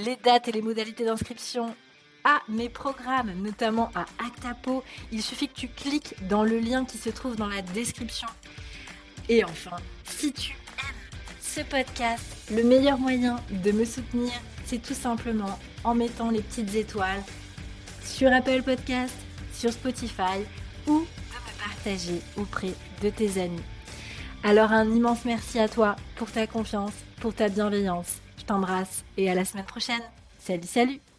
les 0.00 0.14
dates 0.14 0.46
et 0.46 0.52
les 0.52 0.62
modalités 0.62 1.04
d'inscription 1.04 1.74
à 2.22 2.40
mes 2.48 2.68
programmes, 2.68 3.32
notamment 3.42 3.90
à 3.96 4.04
Actapo, 4.24 4.84
il 5.10 5.22
suffit 5.22 5.48
que 5.48 5.54
tu 5.54 5.66
cliques 5.66 6.14
dans 6.28 6.44
le 6.44 6.60
lien 6.60 6.84
qui 6.84 6.98
se 6.98 7.10
trouve 7.10 7.34
dans 7.34 7.48
la 7.48 7.62
description. 7.62 8.28
Et 9.28 9.42
enfin, 9.42 9.76
si 10.04 10.32
tu 10.32 10.52
aimes 10.52 11.18
ce 11.40 11.62
podcast, 11.62 12.24
le 12.52 12.62
meilleur 12.62 12.98
moyen 12.98 13.40
de 13.50 13.72
me 13.72 13.84
soutenir, 13.84 14.30
c'est 14.72 14.78
tout 14.78 14.94
simplement 14.94 15.58
en 15.84 15.94
mettant 15.94 16.30
les 16.30 16.40
petites 16.40 16.74
étoiles 16.74 17.22
sur 18.02 18.32
Apple 18.32 18.62
Podcast, 18.62 19.14
sur 19.52 19.70
Spotify 19.70 20.46
ou 20.86 21.04
partager 21.58 22.22
auprès 22.38 22.72
de 23.02 23.10
tes 23.10 23.38
amis. 23.38 23.60
Alors 24.42 24.72
un 24.72 24.90
immense 24.90 25.26
merci 25.26 25.58
à 25.58 25.68
toi 25.68 25.94
pour 26.16 26.30
ta 26.32 26.46
confiance, 26.46 26.94
pour 27.20 27.34
ta 27.34 27.50
bienveillance. 27.50 28.22
Je 28.38 28.44
t'embrasse 28.44 29.04
et 29.18 29.30
à 29.30 29.34
la 29.34 29.44
semaine 29.44 29.66
prochaine. 29.66 30.02
Salut, 30.38 30.66
salut 30.66 31.11